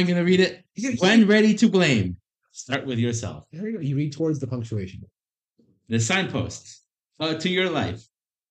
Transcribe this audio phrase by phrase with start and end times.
[0.00, 0.64] I'm gonna read it.
[0.98, 2.16] When ready to blame,
[2.52, 3.44] start with yourself.
[3.52, 3.82] There you go.
[3.82, 5.02] You read towards the punctuation.
[5.90, 6.84] The signposts
[7.20, 8.00] uh, to your life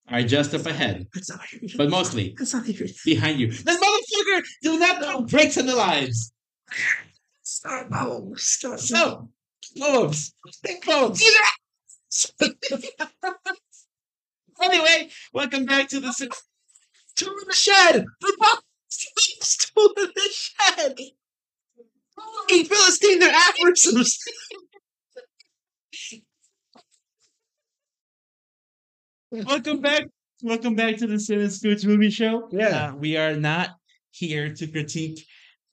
[0.10, 3.48] are just up ahead, That's not what but mostly That's not what behind you.
[3.48, 6.32] This motherfucker do not put brakes on the lives.
[7.42, 7.88] Start.
[7.96, 8.80] Oh, start.
[8.80, 9.32] So,
[9.76, 10.32] close.
[10.64, 11.20] Think close.
[14.62, 16.14] anyway, welcome back to the.
[17.16, 18.06] Two in the shed.
[18.22, 18.62] The.
[19.76, 21.00] Two in the shed.
[22.50, 24.18] Hey, Philistine, they're aphorisms.
[29.32, 30.04] welcome back.
[30.42, 32.48] Welcome back to the Cine-Scoots Movie Show.
[32.52, 32.92] Yeah.
[32.92, 33.72] Uh, we are not
[34.12, 35.26] here to critique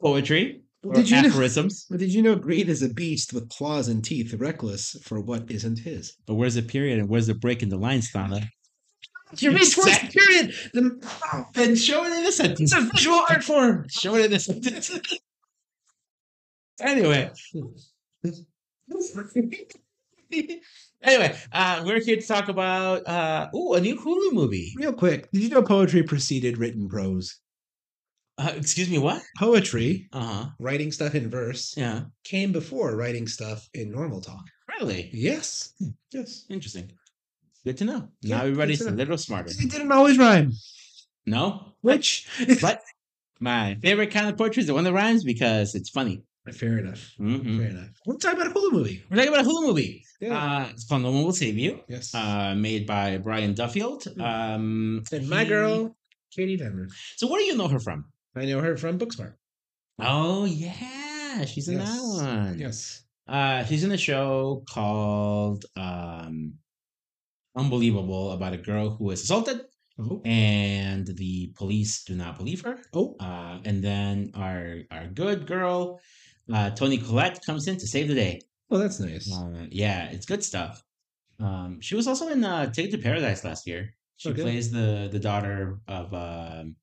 [0.03, 1.87] poetry or Did you know- aphorisms.
[1.89, 5.51] But did you know greed is a beast with claws and teeth, reckless for what
[5.51, 6.15] isn't his?
[6.27, 8.41] But where's the period and where's the break in the lines, Thana?
[9.39, 10.55] You read towards the period.
[10.73, 12.73] The, oh, Then show it in a sentence.
[12.73, 13.87] it's a visual art form.
[13.89, 14.91] Show it in a sentence.
[16.81, 17.31] anyway.
[21.03, 24.73] anyway, uh, we're here to talk about uh, ooh, a new Hulu movie.
[24.77, 27.39] Real quick, did you know poetry preceded written prose?
[28.39, 29.23] Uh, excuse me, what?
[29.39, 30.47] Poetry, Uh huh.
[30.59, 32.03] writing stuff in verse, Yeah.
[32.25, 34.45] came before writing stuff in normal talk.
[34.79, 35.09] Really?
[35.13, 35.73] Yes.
[36.13, 36.45] Yes.
[36.51, 36.91] Interesting.
[37.65, 38.09] Good to know.
[38.21, 39.51] Yeah, now everybody's a little smarter.
[39.51, 40.53] It didn't always rhyme.
[41.25, 41.73] No?
[41.81, 42.29] Which?
[42.61, 42.83] But
[43.41, 46.23] my favorite kind of poetry is the one that rhymes because it's funny.
[46.55, 47.15] Fair enough.
[47.19, 47.59] Mhm.
[47.59, 47.91] Fair enough.
[48.07, 49.03] We're talking about a Hulu movie.
[49.11, 50.05] We're talking about a Hulu movie.
[50.21, 50.37] Yeah.
[50.37, 51.81] Uh, it's called No One Will Save You.
[51.89, 52.15] yes.
[52.15, 54.07] Uh, made by Brian Duffield.
[54.21, 55.97] Um, and my he- girl,
[56.37, 56.89] Kaitlyn Dever.
[57.17, 58.05] So where do you know her from?
[58.37, 59.35] I know her from Booksmart.
[59.99, 62.59] Oh yeah, she's in that one.
[62.59, 63.03] Yes.
[63.27, 66.55] Uh, she's in a show called um,
[67.57, 69.63] Unbelievable about a girl who is assaulted,
[69.99, 70.21] Oh.
[70.27, 72.77] and the police do not believe her.
[72.93, 73.17] Oh.
[73.19, 75.99] Uh, and then our our good girl,
[76.53, 78.41] uh, Toni Collette, comes in to save the day.
[78.71, 79.33] Oh, that's nice.
[79.33, 80.83] Uh, yeah, it's good stuff.
[81.39, 83.91] Um, she was also in uh, Ticket to Paradise last year.
[84.17, 84.43] She Okay.
[84.43, 86.77] plays the the daughter of um,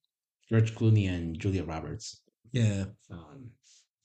[0.50, 2.22] George Clooney and Julia Roberts.
[2.52, 2.86] Yeah.
[3.10, 3.50] Um,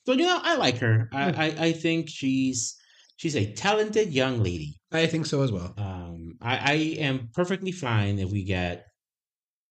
[0.07, 1.09] so you know, I like her.
[1.13, 1.35] I, Yeah.
[1.37, 2.75] I I think she's
[3.17, 4.81] she's a talented young lady.
[4.91, 5.75] I think so as well.
[5.77, 8.87] Um, I I am perfectly fine if we get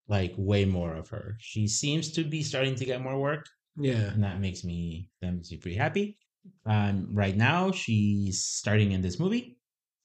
[0.08, 1.36] like way more of her.
[1.40, 3.46] She seems to be starting to get more work,
[3.80, 4.12] Yeah.
[4.14, 6.18] and that makes me that makes me pretty happy.
[6.66, 9.58] Um, right now she's starting in this movie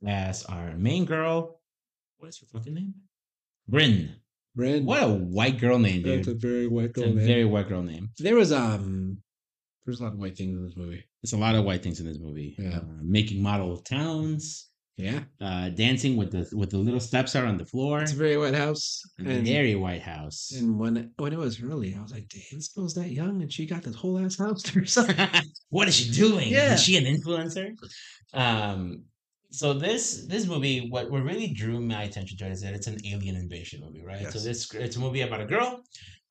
[0.07, 1.61] as our main girl.
[2.19, 2.95] What is her fucking name?
[3.71, 4.11] Brynn.
[4.57, 4.87] Brand.
[4.87, 6.21] What a white girl name, dude.
[6.21, 7.27] That's a very white girl a name.
[7.27, 8.11] very white girl name.
[8.19, 9.19] There was um
[9.85, 11.05] there's a lot of white things in this movie.
[11.23, 12.55] There's a lot of white things in this movie.
[12.59, 12.79] Yeah.
[12.79, 15.21] Uh, making model towns, Yeah.
[15.41, 18.03] uh, dancing with the with the little steps are on the floor.
[18.03, 19.03] It's a very white house.
[19.19, 20.53] and very White House.
[20.57, 23.53] and when when it was early, I was like, damn, this girl's that young and
[23.53, 25.11] she got this whole ass house to herself.
[25.71, 26.49] what is she doing?
[26.49, 26.75] Yeah.
[26.75, 27.71] Is she an influencer?
[28.33, 29.05] Um,
[29.51, 32.87] so this this movie, what what really drew my attention to it is that it's
[32.87, 34.31] an alien invasion movie, right?
[34.33, 35.83] So this it's a movie about a girl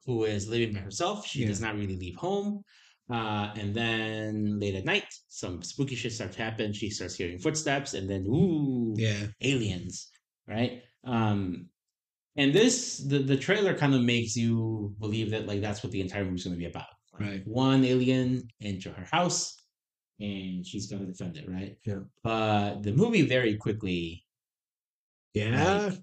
[0.05, 1.25] who is living by herself.
[1.27, 1.47] She Yeah.
[1.47, 2.63] does not really leave home.
[3.09, 6.71] Uh, and then late at night, some spooky shit starts to happen.
[6.73, 9.27] She starts hearing footsteps, and then ooh, yeah.
[9.41, 10.09] aliens,
[10.47, 10.81] right?
[11.03, 11.67] Um,
[12.37, 16.01] and this the the trailer kind of makes you believe that like that's what the
[16.01, 16.87] entire movie's going to be about.
[17.19, 17.41] Right.
[17.45, 19.53] One alien into her house,
[20.19, 21.77] and she's going to defend it, right?
[21.85, 21.99] Yeah.
[22.23, 24.25] But the movie very quickly
[25.33, 25.87] Yeah.
[25.89, 25.99] like,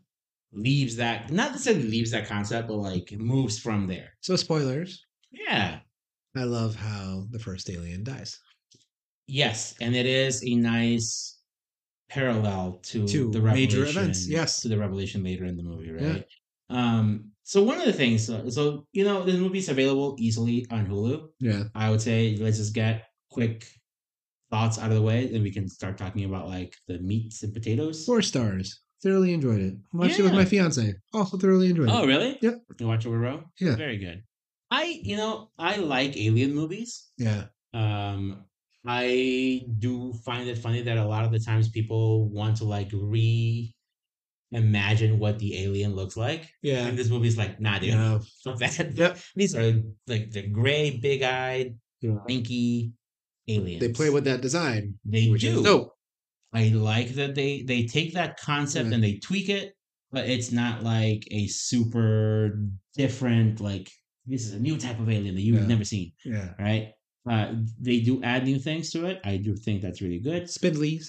[0.53, 4.11] leaves that not necessarily leaves that concept, but like moves from there.
[4.21, 5.05] So spoilers.
[5.33, 5.81] Yeah.
[6.37, 8.39] I love how the first alien dies.
[9.27, 11.39] Yes, and it is a nice
[12.09, 14.61] parallel to, To the major events, yes.
[14.63, 16.09] to the revelation later in the movie, Yeah.
[16.13, 16.25] right?
[16.69, 20.87] Um, so one of the things, so, so you know, this movie's available easily on
[20.87, 21.29] Hulu.
[21.41, 21.65] Yeah.
[21.75, 23.67] I would say let's just get quick
[24.51, 27.53] thoughts out of the way, then we can start talking about like the meats and
[27.55, 28.05] potatoes.
[28.07, 28.81] Four stars.
[29.03, 29.75] Thoroughly enjoyed it.
[29.93, 30.45] Watched it with my Yeah.
[30.47, 30.95] fiance.
[31.15, 32.07] Also thoroughly enjoyed Oh, it.
[32.07, 32.39] really?
[32.43, 32.55] Yep.
[32.81, 33.45] You watch it with Ro?
[33.61, 33.77] Yeah.
[33.77, 34.23] Very good.
[34.71, 37.11] I, you know, I like alien movies.
[37.19, 37.45] Yeah.
[37.75, 38.45] Um,
[38.87, 42.91] I do find it funny that a lot of the times people want to like
[42.93, 43.75] re
[44.53, 46.49] imagine what the alien looks like.
[46.63, 46.87] Yeah.
[46.87, 47.91] And this movie's like, nah, dude.
[47.91, 48.19] Yeah.
[48.45, 48.93] Fuck that.
[48.95, 49.19] Yep.
[49.37, 52.17] These are like the gray, big eyed, Yeah.
[52.29, 52.93] lanky
[53.49, 53.81] aliens.
[53.81, 55.63] They play with that design, they do.
[55.63, 55.93] dope.
[56.53, 58.95] I like that they they take that concept Yeah.
[58.95, 59.75] and they tweak it,
[60.11, 62.59] but it's not like a super
[62.97, 63.89] different like
[64.31, 65.67] this is a new type of alien that you've Yeah.
[65.75, 66.55] never seen, Yeah.
[66.59, 66.85] right?
[67.31, 67.47] Uh,
[67.81, 69.21] they do add new things to it.
[69.25, 70.45] I do think that's really good.
[70.45, 71.07] Spindlies.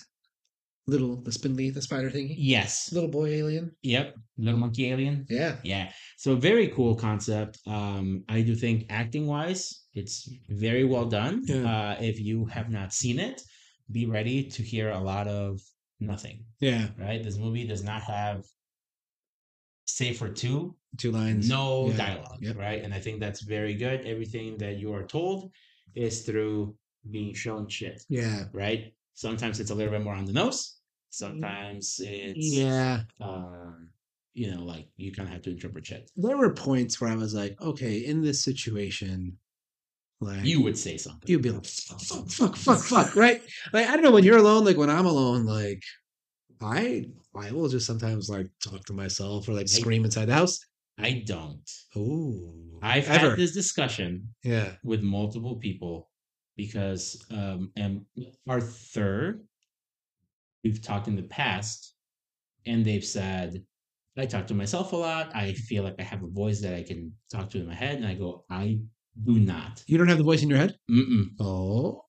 [0.87, 2.35] Little the spindly, the spider thingy.
[2.37, 2.91] Yes.
[2.91, 3.71] Little boy alien.
[3.83, 4.15] Yep.
[4.37, 5.25] Little monkey alien.
[5.29, 5.53] Yeah.
[5.63, 5.93] Yeah.
[6.17, 7.59] So very cool concept.
[7.67, 9.61] Um, I do think acting wise,
[9.93, 11.43] it's very well done.
[11.45, 11.63] Yeah.
[11.71, 13.41] Uh, if you have not seen it,
[13.91, 15.61] be ready to hear a lot of
[15.99, 16.45] nothing.
[16.59, 17.23] Yeah, Right?
[17.23, 18.43] This movie does not have,
[19.85, 21.47] save for two, two lines.
[21.49, 21.97] no Yeah.
[21.97, 22.37] dialogue.
[22.41, 22.57] Yep.
[22.57, 22.83] Right?
[22.83, 24.05] And I think that's very good.
[24.05, 25.51] Everything that you are told
[25.95, 26.75] is through
[27.09, 28.03] being shown shit.
[28.09, 28.93] Yeah, Right?
[29.13, 30.77] Sometimes it's a little bit more on the nose.
[31.09, 33.01] Sometimes it's yeah.
[33.19, 33.89] um,
[34.33, 36.09] you know, like you kind of have to interpret shit.
[36.15, 39.37] There were points where I was like, okay, in this situation,
[40.21, 41.29] like You would say something.
[41.29, 43.41] you'd be like, fuck, fuck, fuck, fuck, fuck, right?
[43.73, 45.83] Like I don't know when you're alone, like when I'm alone, like
[46.61, 47.05] I
[47.35, 50.59] I will just sometimes like talk to myself or like scream inside the house.
[51.01, 51.69] I don't.
[51.95, 56.09] Oh, I've ever, had this discussion yeah, with multiple people
[56.57, 58.05] because um and
[58.47, 59.41] Arthur
[60.63, 61.95] we've talked in the past
[62.65, 63.63] and they've said
[64.17, 65.33] I talk to myself a lot.
[65.33, 67.95] I feel like I have a voice that I can talk to in my head
[67.95, 68.79] and I go I
[69.23, 69.83] do not.
[69.87, 70.75] you don't have the voice in your head.
[70.89, 71.29] Mm-mm.
[71.39, 72.05] Oh,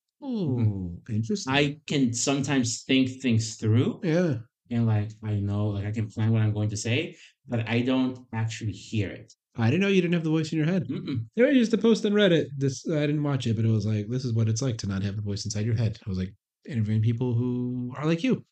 [1.09, 1.53] interesting.
[1.53, 4.35] I can sometimes think things through yeah,
[4.71, 7.17] and like I know like I can plan what I'm going to say,
[7.49, 9.33] but I don't actually hear it.
[9.57, 10.89] I didn't know you didn't have the voice in your head.
[10.89, 11.27] Mm-mm.
[11.37, 12.47] There was just a post on Reddit.
[12.57, 14.87] This I didn't watch it, but it was like, this is what it's like to
[14.87, 15.99] not have the voice inside your head.
[16.07, 16.33] I was like
[16.67, 18.45] interviewing people who are like you.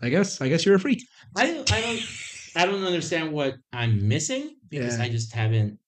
[0.00, 0.40] I guess.
[0.40, 1.02] I guess you're a freak.
[1.36, 2.00] I don't, I don't
[2.56, 5.04] I don't understand what I'm missing because Yeah.
[5.04, 5.78] I just haven't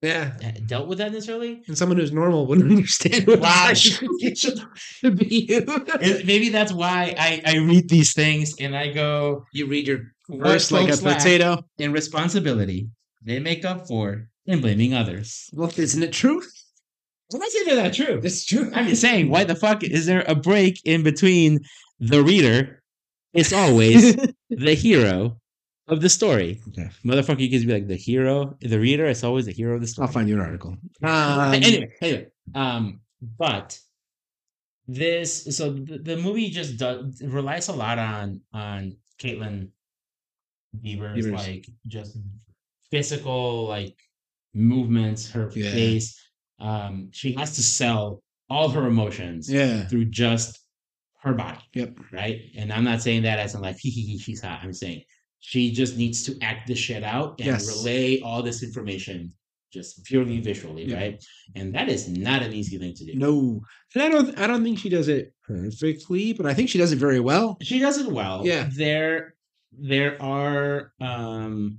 [0.00, 0.32] Yeah.
[0.66, 1.62] dealt with that necessarily.
[1.66, 3.68] And someone who's normal wouldn't understand what Wow.
[3.72, 4.64] it's like
[5.02, 6.24] to be you.
[6.24, 10.46] Maybe that's why I, I read these things and I go, you read your what
[10.46, 11.64] verse like a potato.
[11.78, 12.88] in responsibility,
[13.22, 15.50] they make up for in blaming others.
[15.52, 16.42] Well, isn't it true?
[17.32, 18.20] I'm not saying they're not true.
[18.22, 18.70] It's true.
[18.74, 21.60] I'm just saying, why the fuck is there a break in between
[22.00, 22.82] the reader?
[23.32, 24.16] It's always
[24.50, 25.40] the hero
[25.86, 26.60] of the story.
[26.68, 26.88] Okay.
[27.04, 29.06] Motherfucker, you can be like the hero, the reader.
[29.06, 30.06] It's always the hero of the story.
[30.06, 30.76] I'll find you an article.
[31.02, 33.00] Um, anyway, anyway, um,
[33.38, 33.78] but
[34.88, 39.68] this so the, the movie just does relies a lot on on Kaitlyn
[40.82, 41.32] Dever's Dever's.
[41.46, 42.16] like just
[42.90, 43.96] physical like
[44.54, 45.70] movements, her Yeah.
[45.70, 46.18] face.
[46.58, 49.86] Um, she has to sell all her emotions yeah.
[49.86, 50.58] through just
[51.22, 51.98] her body, Yep.
[52.12, 52.40] right?
[52.56, 54.60] And I'm not saying that as in like hee hee hee she's hot.
[54.62, 55.02] I'm saying
[55.40, 57.66] she just needs to act this shit out and Yes.
[57.68, 59.32] relay all this information
[59.72, 60.96] just purely visually, Yeah.
[60.96, 61.24] right?
[61.54, 63.14] And that is not an easy thing to do.
[63.14, 63.62] No.
[63.94, 66.90] And I don't I don't think she does it perfectly, but I think she does
[66.92, 67.56] it very well.
[67.62, 68.44] She does it well.
[68.44, 68.68] Yeah.
[68.72, 69.34] There
[69.72, 71.78] there are um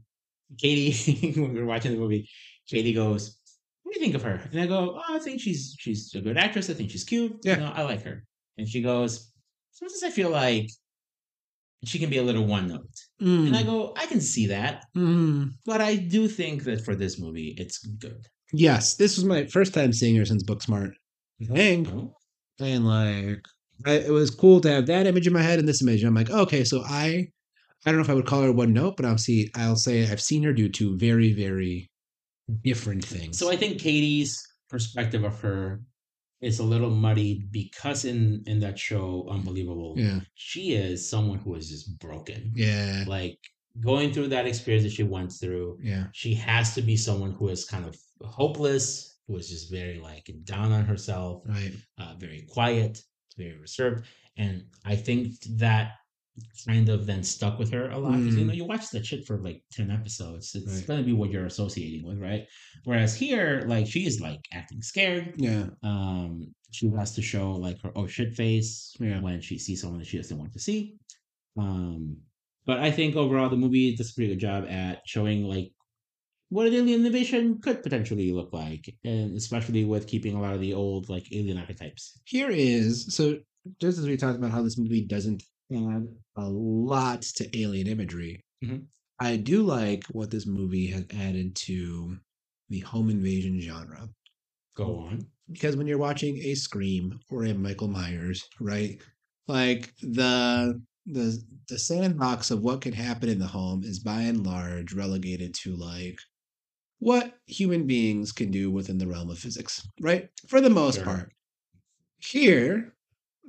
[0.57, 2.29] Katie when we were watching the movie,
[2.67, 3.37] Katie goes,
[3.83, 4.41] What do you think of her?
[4.51, 6.69] And I go, Oh, I think she's she's a good actress.
[6.69, 7.37] I think she's cute.
[7.43, 7.55] Yeah.
[7.55, 8.23] You know, I like her.
[8.57, 9.31] And she goes,
[9.71, 10.69] Sometimes I feel like
[11.83, 12.95] she can be a little one note.
[13.19, 13.65] And I Mm.
[13.65, 14.85] go, I can see that.
[14.95, 15.53] Mm.
[15.65, 18.27] But I do think that for this movie, it's good.
[18.53, 20.91] Yes, this was my first time seeing her since Booksmart.
[21.41, 21.87] Dang.
[21.87, 22.13] Oh,
[22.59, 23.43] And like,
[23.85, 26.03] I, it was cool to have that image in my head and this image.
[26.03, 27.29] I'm like, okay, so I,
[27.85, 29.49] I don't know if I would call her one note, but I'll see.
[29.55, 31.89] I'll say I've seen her do two very, very
[32.63, 33.37] different things.
[33.37, 35.81] So I think Katie's perspective of her
[36.41, 41.55] is a little muddied because in in that show, Unbelievable, yeah, she is someone who
[41.55, 42.51] is just broken.
[42.55, 43.37] yeah, Like
[43.79, 47.47] going through that experience that she went through, yeah, she has to be someone who
[47.49, 51.73] is kind of hopeless, who is just very like down on herself, right.
[51.99, 53.01] uh, very quiet,
[53.37, 54.05] very reserved.
[54.37, 55.93] And I think that
[56.67, 58.47] kind of then stuck with her a lot because you Mm.
[58.47, 60.87] know you watch that shit for like 10 episodes it's Right.
[60.87, 62.45] gonna be what you're associating with right
[62.83, 67.81] whereas here like she is like acting scared Yeah, um she has to show like
[67.81, 69.19] her oh shit face Yeah.
[69.21, 70.95] when she sees someone that she doesn't want to see
[71.57, 72.17] um
[72.65, 75.71] but i think overall the movie does a pretty good job at showing like
[76.49, 80.61] what an alien invasion could potentially look like and especially with keeping a lot of
[80.61, 83.37] the old like alien archetypes here is so
[83.79, 88.41] just as we talked about how this movie doesn't add a lot to alien imagery,
[88.61, 88.89] Mhm.
[89.19, 92.19] I do like what this movie has added to
[92.69, 94.09] the home invasion genre.
[94.75, 99.01] go on because when you're watching a Scream or a Michael Myers, right?
[99.47, 104.45] Like the the the sandbox of what can happen in the home is by and
[104.45, 106.17] large relegated to like
[106.99, 110.29] what human beings can do within the realm of physics, right?
[110.47, 111.05] For the most Sure.
[111.05, 111.33] part.
[112.19, 112.95] Here,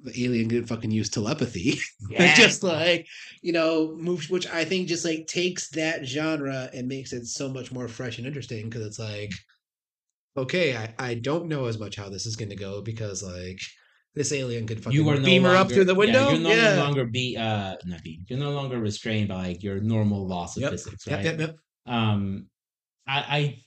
[0.02, 1.78] the alien can fucking use telepathy.
[2.10, 2.34] yeah.
[2.34, 3.06] just like,
[3.42, 7.48] you know, moves which I think just like takes that genre and makes it so
[7.48, 9.32] much more fresh and interesting because it's like,
[10.36, 13.60] okay, I, I don't know as much how this is gonna go because like
[14.14, 16.20] this alien could fucking you are no beam her up through the window.
[16.28, 16.82] Yeah, you're no Yeah.
[16.82, 20.62] longer be uh not be you're no longer restrained by like your normal laws of
[20.62, 20.70] Yep.
[20.72, 21.56] physics, Yep, yep, yep.
[21.86, 22.46] Um,
[23.06, 23.62] I, I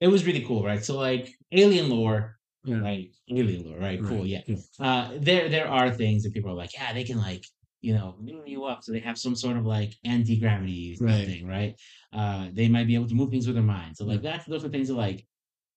[0.00, 0.84] it was really cool, right?
[0.84, 2.35] So like alien lore,
[2.66, 2.80] Yeah.
[2.82, 4.00] like alien lore, right?
[4.02, 4.40] Cool, yeah.
[4.46, 4.56] yeah.
[4.80, 7.44] Uh, there there are things that people are like, yeah, they can like
[7.80, 11.26] you know move you up, so they have some sort of like anti gravity Right.
[11.26, 11.74] thing, right?
[12.12, 13.96] Uh, they might be able to move things with their mind.
[13.96, 14.32] So like Yeah.
[14.32, 15.24] that's those are things that like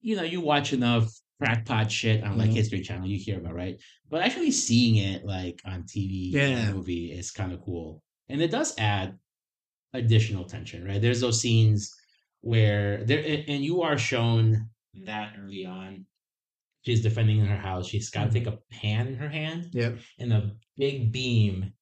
[0.01, 2.55] you know you watch enough crackpot shit on like Yeah.
[2.55, 3.79] History Channel, you hear about, right?
[4.09, 6.73] But actually seeing it like on TV, Yeah.
[6.73, 9.17] movie is kind of cool, and it does add
[9.93, 11.01] additional tension, right?
[11.01, 11.95] There's those scenes
[12.41, 14.69] where there and you are shown
[15.05, 16.05] that early on.
[16.83, 17.87] She's defending in her house.
[17.87, 19.99] She's got to take a pan in her hand, Yep.
[20.19, 21.73] and a big beam,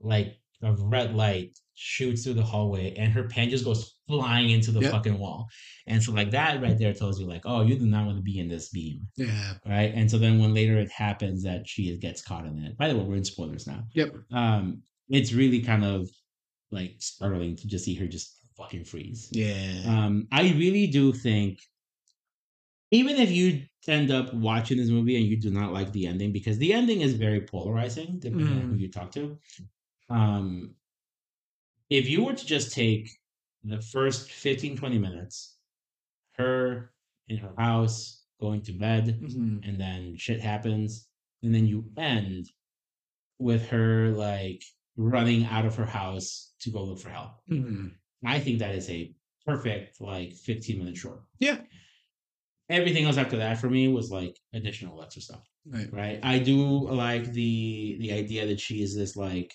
[0.00, 4.70] like of red light, shoots through the hallway, and her pan just goes flying into
[4.70, 4.90] the Yep.
[4.92, 5.48] fucking wall.
[5.88, 8.22] And so, like that right there tells you, like, oh, you do not want to
[8.22, 9.54] be in this beam, Yeah.
[9.66, 9.92] right?
[9.94, 12.76] And so then when later it happens that she gets caught in it.
[12.76, 14.14] By the way, we're in spoilers now Yep.
[14.32, 16.08] um it's really kind of
[16.70, 19.82] like startling to just see her just fucking freeze Yeah.
[19.86, 21.58] um i really do think
[22.90, 26.32] even if you end up watching this movie and you do not like the ending
[26.32, 28.80] because the ending is very polarizing depending on who Mm.
[28.80, 29.38] you talk to
[30.10, 30.74] um
[31.90, 33.10] if you were to just take
[33.64, 35.56] the first 15 20 minutes
[36.38, 36.92] her
[37.28, 39.66] in her house going to bed Mhm.
[39.68, 41.08] and then shit happens
[41.42, 42.50] and then you end
[43.38, 44.62] with her like
[44.96, 47.94] running out of her house to go look for help Mhm.
[48.24, 51.60] i think that is a perfect like 15 minute short Yeah.
[52.68, 55.92] Everything else after that for me was like additional extra stuff Right.
[55.92, 56.18] right?
[56.22, 59.52] I do like the the idea that she is this like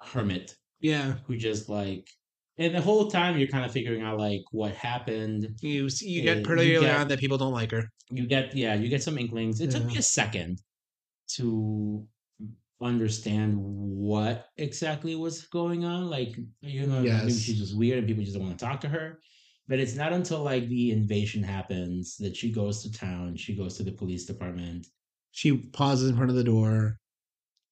[0.00, 1.14] hermit Yeah.
[1.26, 2.08] who just like
[2.56, 5.48] and the whole time you're kind of figuring out like what happened.
[5.60, 7.90] You see, you get eh, pretty you early get- on that people don't like her.
[8.10, 9.60] you get yeah you get some inklings.
[9.60, 10.60] It took me a second
[11.36, 12.06] to
[12.80, 16.10] understand what exactly was going on.
[16.10, 18.88] Like you know maybe she's just weird and people just don't want to talk to
[18.88, 19.18] her
[19.68, 23.76] but it's not until like the invasion happens that she goes to town she goes
[23.76, 24.86] to the police department
[25.32, 26.98] She pauses in front of the door.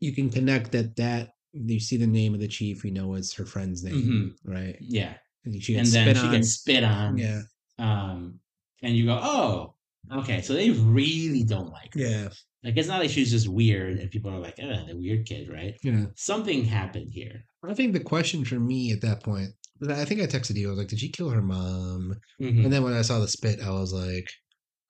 [0.00, 2.84] You can connect that that you see the name of the chief.
[2.84, 4.76] You know it's her friend's name, right?
[4.80, 6.32] yeah And she and then she on.
[6.32, 7.42] gets spit on yeah.
[7.78, 8.40] um
[8.82, 9.74] and you go oh
[10.20, 12.28] okay so they really don't like her Yeah.
[12.64, 15.48] like it's not like she's just weird and people are like oh the weird kid
[15.52, 16.06] right Yeah.
[16.16, 19.50] something happened here I think the question for me at that point,
[19.90, 20.68] I think I texted you.
[20.68, 22.64] I was like, "Did she kill her mom?" Mhm.
[22.64, 24.28] And then when I saw the spit, I was like,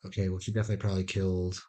[0.04, 1.60] "Okay, well, she definitely probably killed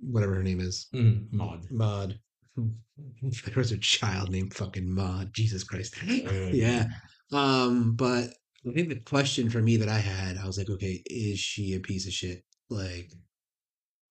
[0.00, 1.32] whatever her name is, Mhm.
[1.32, 1.70] Maude.
[1.70, 2.18] Maude."
[3.46, 5.32] there was a child named fucking Maude.
[5.32, 5.94] Jesus Christ.
[6.52, 6.88] yeah.
[7.32, 8.30] Um, but
[8.68, 11.74] I think the question for me that I had, I was like, okay, is she
[11.74, 12.44] a piece of shit?
[12.68, 13.10] Like,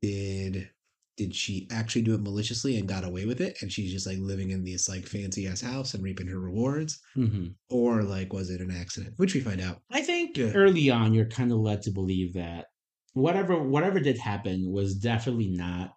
[0.02, 0.70] did
[1.18, 3.58] did she actually do it maliciously and got away with it?
[3.62, 7.00] And she's just like living in this like fancy ass house and reaping her rewards?
[7.16, 7.56] Mhm.
[7.70, 9.16] Or like was it an accident?
[9.18, 9.82] Which we find out.
[9.92, 10.54] I think Yeah.
[10.54, 12.68] early on you're kind of led to believe that
[13.14, 15.92] whatever whatever did happen was definitely not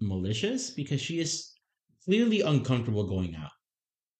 [0.00, 1.52] malicious because she is
[2.04, 3.52] clearly uncomfortable going out.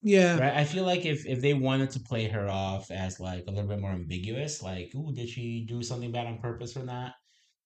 [0.01, 0.39] Yeah.
[0.39, 0.53] Right?
[0.53, 3.69] I feel like if if they wanted to play her off as like a little
[3.69, 7.13] bit more ambiguous, like, ooh, did she do something bad on purpose or not?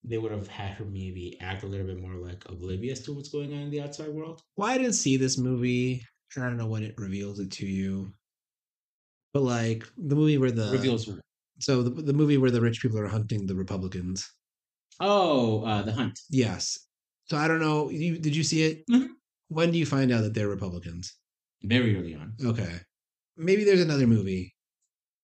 [0.04, 3.30] They would have had her maybe act a little bit more like oblivious to what's
[3.30, 4.42] going on in the outside world.
[4.56, 6.06] Well, I didn't see this movie.
[6.36, 8.14] and I don't know when it reveals it to you.
[9.34, 11.10] But like the movie where the Reveals
[11.60, 14.28] so the, the movie where the rich people are hunting the Republicans.
[15.02, 16.18] Oh, uh, the hunt.
[16.30, 16.80] Yes.
[17.26, 17.90] So I don't know.
[17.90, 18.88] You, did you see it?
[18.90, 19.10] Mhm.
[19.50, 21.16] When do you find out that they're Republicans?
[21.64, 22.34] Very early on.
[22.44, 22.80] Okay.
[23.36, 24.56] Maybe there's another movie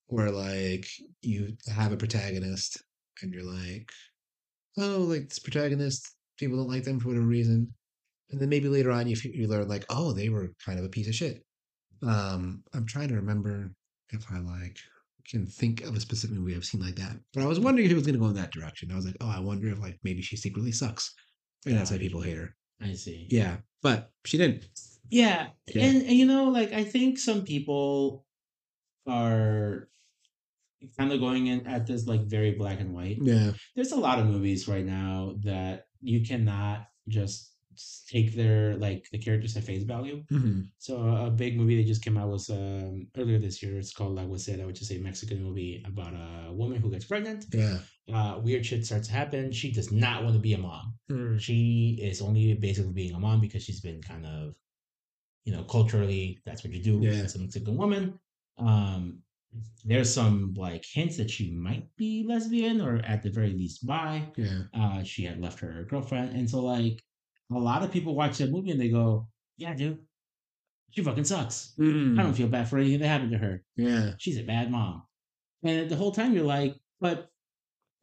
[0.08, 0.88] where like
[1.22, 2.84] you have a protagonist
[3.22, 3.89] and you're like,
[4.77, 7.74] oh, like this protagonist, people don't like them for whatever reason.
[8.32, 10.89] And then maybe later on you, you learn like, oh, they were kind of a
[10.89, 11.44] piece of shit.
[12.03, 13.72] Um, I'm trying to remember
[14.10, 14.77] if I like
[15.29, 17.17] can think of a specific movie I've seen like that.
[17.34, 18.91] But I was wondering if it was going to go in that direction.
[18.91, 21.13] I was like, oh, I wonder if like maybe she secretly sucks.
[21.65, 22.55] And that's why people hate her.
[22.82, 23.27] I see.
[23.29, 23.58] Yeah.
[23.82, 24.65] But she didn't.
[25.10, 25.48] Yeah.
[25.67, 25.84] Yeah.
[25.84, 28.25] And, and you know, like I think some people
[29.08, 29.88] are
[30.98, 33.17] kind of going in at this like very black and white.
[33.22, 33.51] Yeah.
[33.75, 37.51] There's a lot of movies right now that you cannot just
[38.08, 40.24] take their like the characters at face value.
[40.29, 40.96] hmm So
[41.27, 43.77] a big movie that just came out was um, earlier this year.
[43.77, 47.46] It's called La Huesera, which is a Mexican movie about a woman who gets pregnant.
[47.53, 47.79] Yeah.
[48.13, 49.51] Uh, weird shit starts to happen.
[49.51, 50.94] She does not want to be a mom.
[51.12, 51.39] Mm.
[51.39, 54.55] She is only basically being a mom because she's been kind of,
[55.44, 57.24] you know, culturally that's what you do Yeah.
[57.24, 58.20] as a Mexican woman.
[58.58, 59.20] Um,
[59.84, 64.24] there's some like hints that she might be lesbian or at the very least bi.
[64.36, 64.64] Yeah.
[64.74, 67.02] Uh, she had left her girlfriend, and so like
[67.52, 70.00] a lot of people watch that movie and they go, "Yeah, dude,
[70.92, 71.74] she fucking sucks.
[71.78, 72.18] I Mm.
[72.18, 73.64] don't feel bad for anything that happened to her.
[73.76, 74.14] Yeah.
[74.18, 75.04] She's a bad mom."
[75.64, 77.30] And the whole time you're like, "But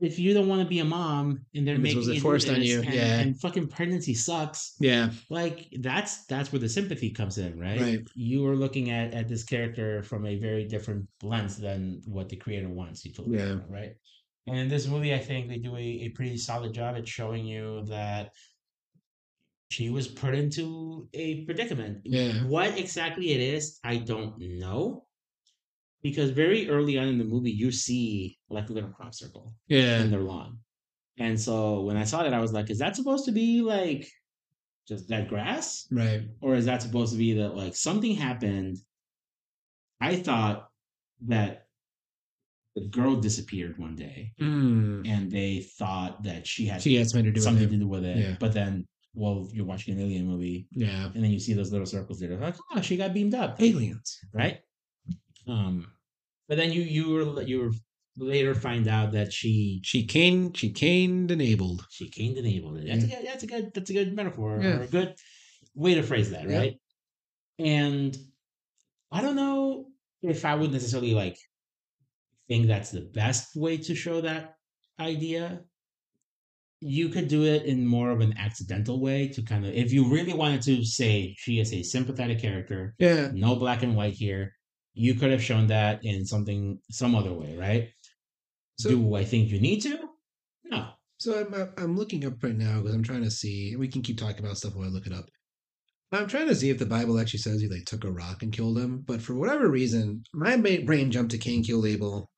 [0.03, 2.83] if you don't want to be a mom and they're making you forced on you,
[2.83, 3.21] and, yeah.
[3.21, 5.11] and fucking pregnancy sucks Yeah.
[5.31, 8.01] like that's that's where the sympathy comes in right Right.
[8.15, 12.37] you are looking at at this character from a very different lens than what the
[12.37, 13.53] creator wants you to look Yeah.
[13.55, 13.95] at right
[14.49, 17.47] and in this movie i think they do a, a pretty solid job at showing
[17.47, 18.33] you that
[19.71, 22.33] she was put into a predicament Yeah.
[22.45, 25.05] what exactly it is i don't know
[26.03, 30.01] because very early on in the movie you see like a little crop circle Yeah.
[30.03, 30.59] in their lawn.
[31.19, 34.09] And so when I saw that, I was like, is that supposed to be like
[34.89, 35.87] just that grass?
[35.91, 36.23] Right.
[36.41, 38.79] Or is that supposed to be that like something happened?
[40.01, 40.69] I thought
[41.29, 41.67] that
[42.75, 45.07] the girl disappeared one day Mm.
[45.07, 47.71] and they thought that she had She had something to do with something it.
[47.71, 48.17] to do with it.
[48.17, 48.37] Yeah.
[48.41, 51.11] But then, well, you're watching an alien movie Yeah.
[51.15, 52.37] and then you see those little circles there.
[52.39, 53.61] Like, oh, she got beamed up.
[53.61, 54.19] Aliens.
[54.33, 54.61] Right?
[55.47, 55.87] Um,
[56.49, 57.71] but then you you were you were
[58.17, 60.57] later find out that she She caned.
[60.57, 61.87] She Cain and Abeled.
[61.91, 62.87] She Cain and Abeled it.
[62.89, 63.75] That's, a good, that's a good.
[63.75, 64.79] That's a good metaphor Yeah.
[64.79, 65.15] or a good
[65.75, 66.59] way to phrase that, Yeah.
[66.59, 66.75] right?
[67.59, 68.17] And
[69.11, 69.87] I don't know
[70.23, 71.37] if I would necessarily like
[72.49, 74.55] think that's the best way to show that
[75.01, 75.63] idea.
[76.81, 80.11] You could do it in more of an accidental way to kind of, if you
[80.13, 83.31] really wanted to say she is a sympathetic character, Yeah.
[83.33, 84.53] no black and white here,
[84.95, 87.89] you could have shown that in something, some other way, right?
[88.79, 89.99] So- do I think you need to?
[90.65, 90.89] No.
[91.19, 93.77] So I'm I'm- looking up right now because I'm trying to see.
[93.77, 95.27] We can keep talking about stuff while I look it up.
[96.11, 98.53] I'm trying to see if the Bible actually says he like took a rock and
[98.53, 102.29] killed him, but for whatever reason, my brain jumped to Cain kill Abel,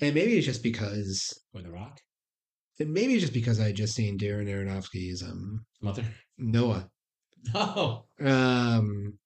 [0.00, 1.98] and maybe it's just because, Or the rock?
[2.80, 6.04] and maybe it's just because I had just seen Darren Aronofsky's um Mother?
[6.38, 6.88] Noah.
[7.54, 9.18] Oh, Um,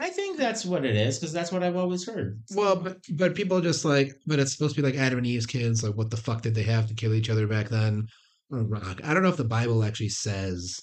[0.00, 2.42] I think that's what it is because that's what I've always heard.
[2.54, 5.44] well, but but people just like, but it's supposed to be like Adam and Eve's
[5.44, 5.84] kids.
[5.84, 8.06] Like, what the fuck did they have to kill each other back then?
[8.50, 9.02] A rock.
[9.04, 10.80] I don't know if the Bible actually says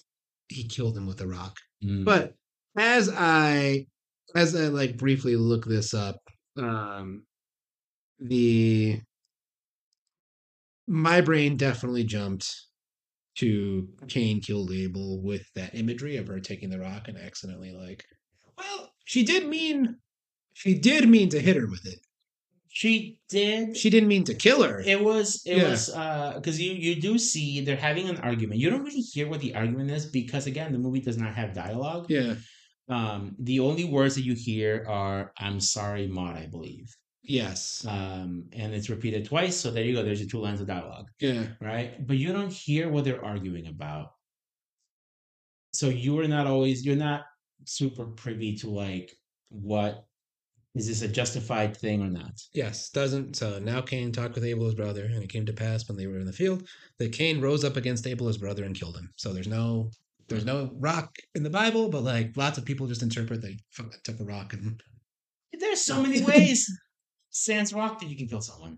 [0.49, 1.57] he killed him with a rock.
[1.83, 2.05] Mm.
[2.05, 2.35] But
[2.77, 3.87] as I
[4.35, 6.19] as I like briefly look this up,
[6.55, 7.23] um
[8.19, 9.01] the
[10.87, 12.55] my brain definitely jumped
[13.37, 18.05] to Cain killed Abel with that imagery of her taking the rock and accidentally like
[18.57, 19.77] well, she did mean
[20.61, 21.99] she did mean to hit her with it.
[22.79, 23.75] she did.
[23.81, 24.77] She didn't mean to kill her.
[24.93, 25.69] it was it Yeah.
[25.71, 28.59] was uh because you you do see they're having an argument.
[28.61, 31.49] You don't really hear what the argument is because again the movie does not have
[31.65, 32.05] dialogue.
[32.17, 32.33] yeah.
[32.97, 36.87] Um, the only words that you hear are "I'm sorry, Maude," I believe.
[37.39, 37.61] Yes.
[37.97, 38.29] Um,
[38.61, 39.55] and it's repeated twice.
[39.61, 40.03] So there you go.
[40.03, 41.07] There's your two lines of dialogue.
[41.19, 41.43] Yeah.
[41.59, 41.89] right?
[42.07, 44.07] But you don't hear what they're arguing about.
[45.79, 47.21] So you are not always you're not
[47.65, 49.11] super privy to like
[49.49, 50.05] what
[50.75, 52.39] is this a justified thing or not?
[52.53, 53.35] Yes, doesn't.
[53.35, 56.05] So now Cain talked with Abel, his brother, and it came to pass when they
[56.05, 56.67] were in the field
[56.99, 59.09] that Cain rose up against Abel, his brother, and killed him.
[59.15, 59.89] So there's no
[60.27, 63.57] there's no rock in the Bible, but like lots of people just interpret they
[64.03, 64.81] took a rock and
[65.57, 66.69] There's so many ways.
[67.29, 68.77] Sans rock that you can kill someone.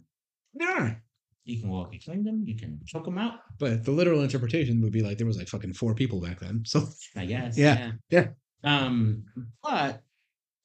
[0.53, 1.01] there are.
[1.45, 2.43] You can walk between them.
[2.45, 3.39] You can choke them out.
[3.57, 6.63] But the literal interpretation would be like there was like fucking four people back then.
[6.65, 7.57] So I guess.
[7.57, 8.27] Yeah, yeah.
[8.63, 9.23] Um,
[9.63, 10.03] but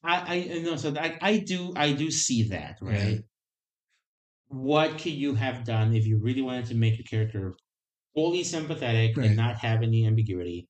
[0.02, 3.12] I I know so I I do I do see that right.
[3.14, 3.18] Yeah.
[4.48, 7.54] What could you have done if you really wanted to make the character
[8.14, 9.26] fully sympathetic Right.
[9.28, 10.68] and not have any ambiguity?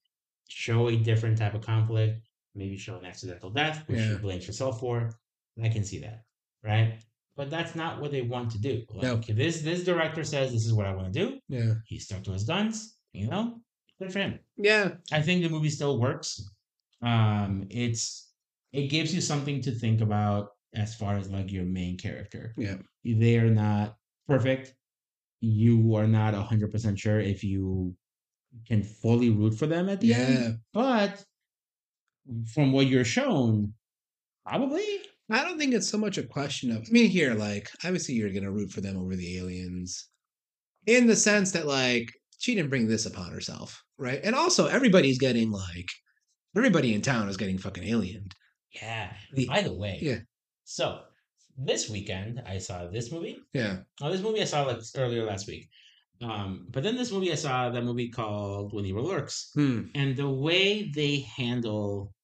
[0.48, 2.20] Show a different type of conflict.
[2.54, 4.12] Maybe show an accidental death, which Yeah.
[4.12, 5.18] she blames herself for.
[5.62, 6.24] I can see that,
[6.62, 7.02] right?
[7.37, 8.84] But that's not what they want to do.
[8.90, 9.34] Like, No.
[9.34, 12.32] this this director says this is what I want to do, yeah, he stuck to
[12.32, 12.96] his guns.
[13.12, 13.60] You know,
[14.00, 14.38] good for him.
[14.56, 16.40] yeah, I think the movie still works.
[17.04, 18.32] Um, it's
[18.72, 22.52] it gives you something to think about as far as like your main character.
[22.56, 22.76] Yeah.
[23.04, 24.74] They are not perfect.
[25.40, 27.94] You are not hundred percent sure if you
[28.66, 30.16] can fully root for them at the yeah.
[30.16, 30.58] end.
[30.72, 31.24] But
[32.54, 33.74] from what you're shown,
[34.46, 34.84] probably.
[35.30, 36.84] I don't think it's so much a question of.
[36.86, 40.08] I mean, here, like, obviously, you're gonna root for them over the aliens,
[40.86, 44.20] in the sense that, like, she didn't bring this upon herself, right?
[44.22, 45.88] And also, everybody's getting like,
[46.56, 48.32] everybody in town is getting fucking aliened.
[48.70, 49.12] Yeah.
[49.32, 49.98] The- By the way.
[50.02, 50.18] Yeah.
[50.64, 51.00] So
[51.56, 53.38] this weekend I saw this movie.
[53.52, 55.68] Yeah, Oh, this movie I saw like earlier last week.
[56.22, 59.82] Um, but then this movie I saw that movie called When Evil Lurks, hmm.
[59.94, 62.14] and the way they handle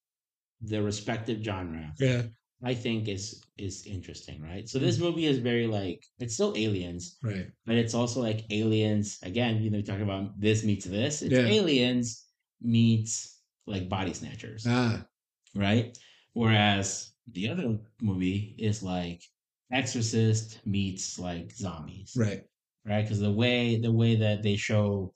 [0.63, 2.23] the respective genre, yeah,
[2.63, 4.69] I think is is interesting, right?
[4.69, 9.19] So this movie is very like it's still aliens, right, but it's also like aliens
[9.23, 9.61] again.
[9.61, 11.21] You know, talking about this meets this.
[11.23, 11.47] It's Yeah.
[11.47, 12.27] aliens
[12.63, 15.05] meets like body snatchers, ah,
[15.55, 15.97] right?
[16.33, 19.23] Whereas the other movie is like
[19.73, 22.43] Exorcist meets like zombies, right,
[22.85, 23.03] right?
[23.03, 25.15] Because the way the way that they show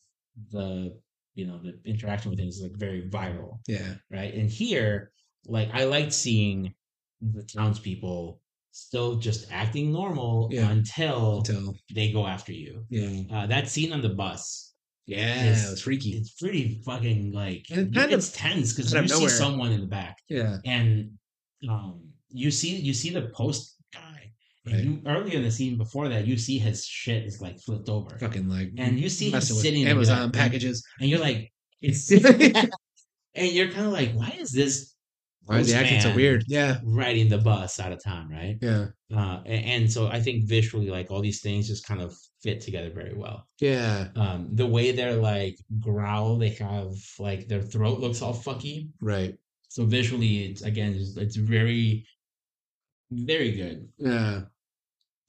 [0.51, 0.97] the
[1.35, 3.95] you know the interaction with things is like very viral, Yeah.
[4.11, 4.33] right?
[4.35, 5.13] And here,
[5.47, 6.75] like I liked seeing
[7.21, 10.71] the townspeople still just acting normal Yeah.
[10.71, 12.85] until Until they go after you.
[12.91, 13.23] yeah.
[13.37, 14.74] Uh, that scene on the bus,
[15.07, 15.35] Yeah.
[15.51, 16.11] It's- it was freaky.
[16.13, 19.81] it's pretty fucking like And you- kind of it's tense because you see someone in
[19.81, 20.59] the back Yeah.
[20.65, 21.11] and
[21.69, 24.33] um you see you see the post guy
[24.67, 24.85] and Right.
[24.85, 28.19] you earlier in the scene before that you see his shit is like flipped over
[28.19, 30.83] Fucking like and you see him sitting Amazon like, packages.
[31.01, 32.11] and you're like it's
[33.35, 34.94] and you're kind of like why is this
[35.47, 36.45] Why is he acting so postman weird?
[36.49, 36.79] Yeah.
[36.85, 38.87] riding the bus out of town right Yeah.
[39.15, 42.61] uh and, and so i think visually like all these things just kind of fit
[42.63, 44.09] together very well Yeah.
[44.17, 49.35] um the way they're like growl they have like their throat looks all fucky Right.
[49.69, 52.07] so visually it's again it's, it's very
[53.11, 54.43] very good Yeah.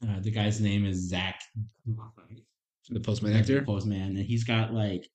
[0.07, 1.41] uh, the guy's name is zach
[2.89, 3.61] The postman actor.
[3.63, 5.09] postman and he's got like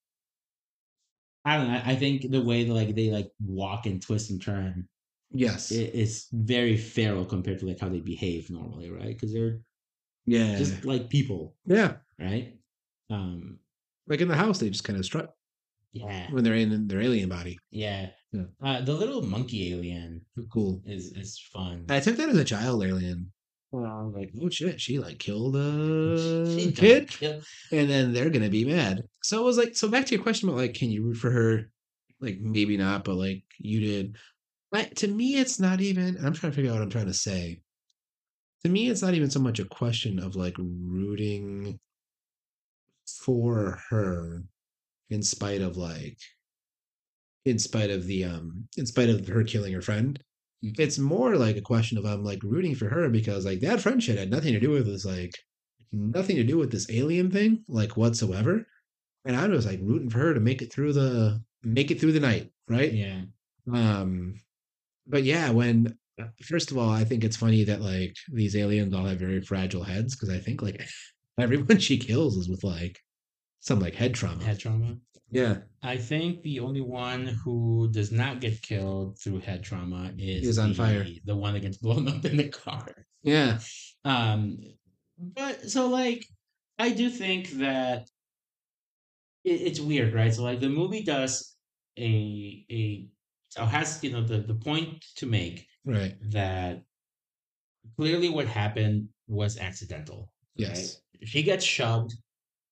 [1.45, 4.41] i don't know I think the way that like they like walk and twist and
[4.41, 4.87] turn
[5.33, 5.71] Yes.
[5.71, 9.59] it, it's very feral compared to like how they behave normally right because they're
[10.25, 10.57] yeah.
[10.57, 11.95] just like people yeah.
[12.19, 12.55] right
[13.09, 13.59] um
[14.07, 15.33] Like in the house, they just kind of strut
[15.93, 17.57] yeah when they're in their alien body.
[17.69, 18.43] yeah, Yeah.
[18.63, 20.21] Uh, the little monkey alien
[20.53, 20.81] Cool.
[20.85, 23.31] is is fun I took that as a child alien.
[23.71, 27.41] Well, I was like, oh shit, she like killed a kid, kill-
[27.71, 29.03] and then they're gonna be mad.
[29.23, 31.31] So it was like, so back to your question about like, can you root for
[31.31, 31.71] her?
[32.19, 34.17] Like maybe not, but like you did.
[34.71, 36.17] But to me, it's not even.
[36.25, 37.61] I'm trying to figure out what I'm trying to say.
[38.63, 41.79] To me, it's not even so much a question of like rooting
[43.23, 44.43] for her,
[45.09, 46.17] in spite of like,
[47.45, 50.19] in spite of the um, in spite of her killing her friend
[50.63, 50.79] Mm.
[50.79, 54.19] it's more like a question of I'm like rooting for her because like that friendship
[54.19, 55.31] had nothing to do with this like
[55.91, 58.67] nothing to do with this alien thing like whatsoever.
[59.25, 62.11] And I was like rooting for her to make it through the make it through
[62.11, 62.93] the night, right?
[62.93, 63.23] yeah
[63.73, 64.35] Um
[65.07, 65.97] but yeah, when
[66.43, 69.83] first of all, I think it's funny that like these aliens all have very fragile
[69.83, 70.81] heads because I think like
[71.39, 72.97] everyone she kills is with like
[73.59, 74.43] some like head trauma.
[74.43, 74.97] head trauma
[75.29, 75.57] Yeah.
[75.83, 80.59] I think the only one who does not get killed through head trauma is Is
[80.59, 81.07] on the, fire.
[81.25, 82.87] The one that gets blown up in the car.
[83.23, 83.59] Yeah.
[84.03, 84.57] Um,
[85.19, 86.25] but so like,
[86.79, 88.09] I do think that
[89.43, 90.33] it, it's weird, right?
[90.33, 91.55] So like, the movie does
[91.99, 93.07] a a
[93.51, 96.15] so has you know the the point to make Right.
[96.31, 96.83] that
[97.97, 100.31] clearly what happened was accidental.
[100.55, 101.01] Yes.
[101.23, 102.13] She gets shoved,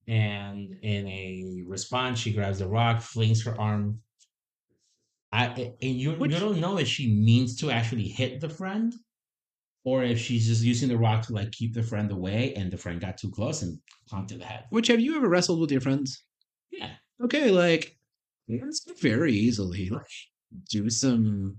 [0.07, 4.01] and in a response, she grabs the rock, flings her arm.
[5.31, 5.45] I
[5.81, 8.93] and you Which- you don't know if she means to actually hit the friend,
[9.83, 12.77] or if she's just using the rock to like keep the friend away, and the
[12.77, 14.65] friend got too close and clunked to the head.
[14.69, 16.23] Which have you ever wrestled with your friends?
[16.71, 17.97] Yeah, okay, like
[18.47, 20.07] it's very easily like
[20.69, 21.57] do some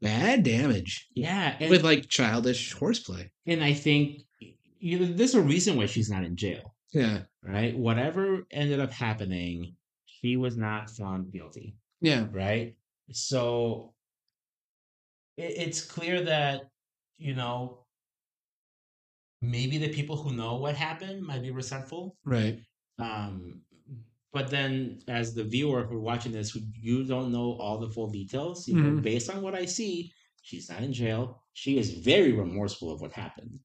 [0.00, 3.30] bad damage yeah, and, with like childish horseplay.
[3.46, 4.22] and I think
[4.78, 6.74] you know, there's a reason why she's not in jail.
[6.92, 7.76] Yeah, right?
[7.76, 12.74] Whatever ended up happening, she was not found guilty, yeah, right?
[13.12, 13.94] So
[15.36, 16.62] it, it's clear that,
[17.18, 17.84] you know,
[19.40, 22.16] maybe the people who know what happened might be resentful.
[22.24, 22.58] right.
[22.98, 23.62] Um,
[24.32, 28.66] but then, as the viewer who watching this, you don't know all the full details,
[28.68, 29.02] you know, Mhm.
[29.02, 31.42] based on what I see, she's not in jail.
[31.54, 33.60] She is very remorseful of what happened.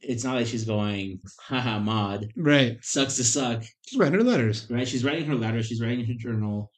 [0.00, 2.78] It's not like she's going, haha, Maude, Right.
[2.82, 4.66] sucks to suck she's writing her letters.
[4.70, 4.88] right?
[4.88, 6.70] She's writing her letters she's writing her journal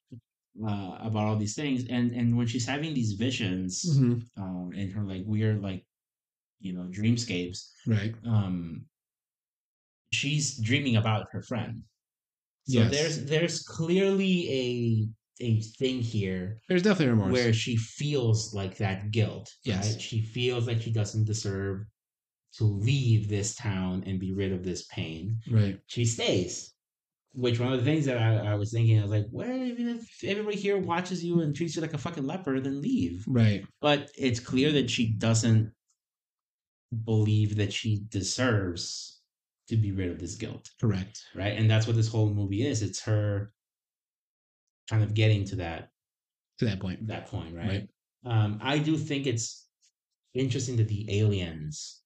[0.67, 4.23] uh, about all these things, and and when she's having these visions Mhm.
[4.39, 5.85] um, and her like weird like
[6.61, 8.15] you know dreamscapes, Right.
[8.25, 8.87] um,
[10.13, 11.83] she's dreaming about her friend.
[12.69, 12.91] So Yes.
[12.91, 15.09] there's there's clearly a
[15.45, 17.33] a thing here There's definitely remorse.
[17.33, 19.53] where she feels like that guilt.
[19.65, 19.93] Yes.
[19.93, 20.01] Right?
[20.01, 21.85] She feels like she doesn't deserve
[22.55, 25.79] to leave this town and be rid of this pain right.
[25.89, 26.73] she stays.
[27.35, 29.89] Which one of the things that I, I was thinking, I was like, well, even
[29.91, 33.23] if everybody here watches you and treats you like a fucking leper, then leave.
[33.29, 33.63] Right.
[33.83, 35.71] But it's clear that she doesn't
[37.05, 39.16] believe that she deserves
[39.69, 41.23] to be rid of this guilt, Correct.
[41.35, 41.57] right?
[41.59, 42.83] And that's what this whole movie is.
[42.83, 43.53] It's her
[44.89, 45.91] kind of getting to that
[46.59, 47.07] To that point.
[47.09, 47.69] that point, right?
[47.69, 47.89] Right.
[48.25, 49.67] Um, I do think it's
[50.35, 52.03] interesting that the aliens,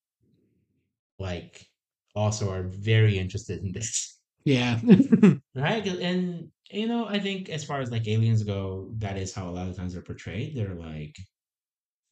[1.18, 1.66] like,
[2.14, 4.18] also are very interested in this.
[4.44, 4.81] Yeah.
[5.55, 5.87] right?
[5.87, 9.51] and you know i think as far as like aliens go that is how a
[9.51, 11.16] lot of times they're portrayed they're like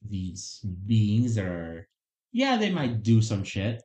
[0.06, 1.88] these beings that are
[2.32, 3.80] yeah they might do some shit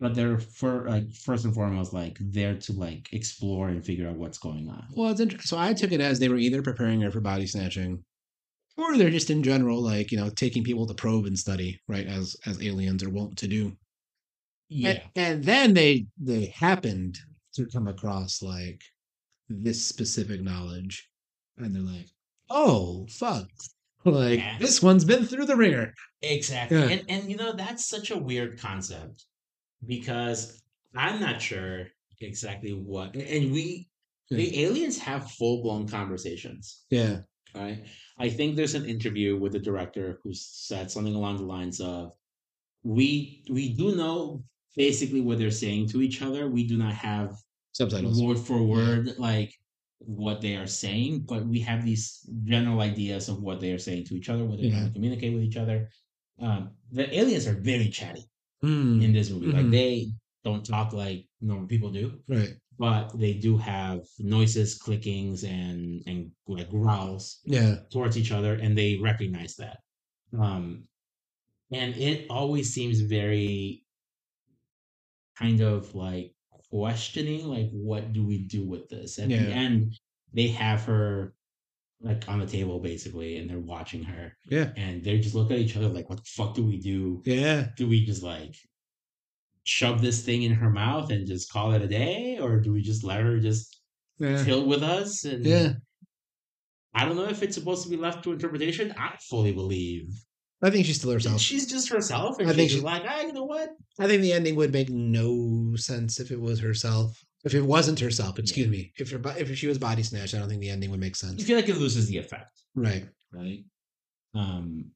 [0.00, 4.16] but they're for like first and foremost like there to like explore and figure out
[4.16, 4.86] what's going on.
[4.94, 5.46] Well, it's interesting.
[5.48, 8.04] So I took it as they were either preparing her for body snatching,
[8.76, 12.06] or they're just in general like you know taking people to probe and study, right?
[12.06, 13.76] As as aliens are wont to do.
[14.68, 17.18] Yeah, And, and then they they happened
[17.54, 18.82] to come across like
[19.48, 21.08] this specific knowledge,
[21.56, 22.08] and they're like,
[22.50, 23.48] "Oh fuck!"
[24.04, 24.58] Like Yeah.
[24.58, 25.92] this one's been through the ringer.
[26.22, 26.78] exactly.
[26.78, 26.88] Yeah.
[26.90, 29.24] And and you know that's such a weird concept
[29.84, 30.62] because
[30.94, 31.88] I'm not sure
[32.20, 33.88] exactly what and we
[34.30, 36.84] the aliens have full blown conversations.
[36.90, 37.18] Yeah,
[37.54, 37.84] right?
[38.18, 42.12] I think there's an interview with the director who said something along the lines of,
[42.82, 44.42] "We we do know
[44.74, 46.48] basically what they're saying to each other.
[46.48, 47.36] We do not have
[47.72, 48.20] subtitles.
[48.20, 49.54] word for word like
[49.98, 54.04] what they are saying, but we have these general ideas of what they are saying
[54.06, 55.88] to each other, what they're trying to communicate with each other."
[56.38, 58.28] Um, the aliens are very chatty
[58.64, 59.52] Mm, in this movie.
[59.52, 59.70] Like Mhm.
[59.70, 60.12] they
[60.44, 62.54] don't talk like normal people do right.
[62.78, 67.80] but they do have noises, clickings, and and like growls Yeah.
[67.90, 69.78] towards each other, and they recognize that.
[70.38, 70.88] Um,
[71.72, 73.84] and it always seems very
[75.38, 76.34] kind of like
[76.70, 79.18] questioning, like, what do we do with this?
[79.18, 79.44] At Yeah.
[79.44, 79.98] the end,
[80.32, 81.34] they have her
[82.00, 84.70] like on the table basically, and they're watching her, Yeah.
[84.76, 87.22] and they just look at each other like, what the fuck do we do?
[87.24, 87.68] Yeah.
[87.76, 88.54] do we just like
[89.64, 92.82] shove this thing in her mouth and just call it a day or do we
[92.82, 93.80] just let her just
[94.18, 94.44] Yeah.
[94.44, 95.72] chill with us and Yeah.
[96.94, 100.08] i don't know if it's supposed to be left to interpretation i fully believe
[100.62, 101.40] I think she's still herself.
[101.40, 104.22] she's just herself and I she's think she's like ah, you know what I think
[104.22, 107.20] the ending would make no sense if it was herself.
[107.46, 108.92] If it wasn't herself, excuse me.
[108.98, 111.40] If her, if she was body snatched, I don't think the ending would make sense.
[111.40, 113.06] i feel like it loses the effect Right.
[113.32, 113.64] right
[114.34, 114.90] um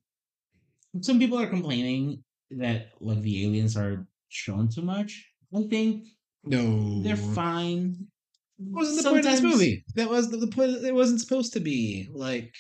[1.00, 5.10] some people are complaining that like the aliens are shown too much
[5.56, 6.06] i think
[6.44, 7.00] No.
[7.04, 8.08] they're fine
[8.58, 9.84] That wasn't the point of this movie.
[9.94, 10.84] That was the, the point.
[10.84, 12.52] It wasn't supposed to be like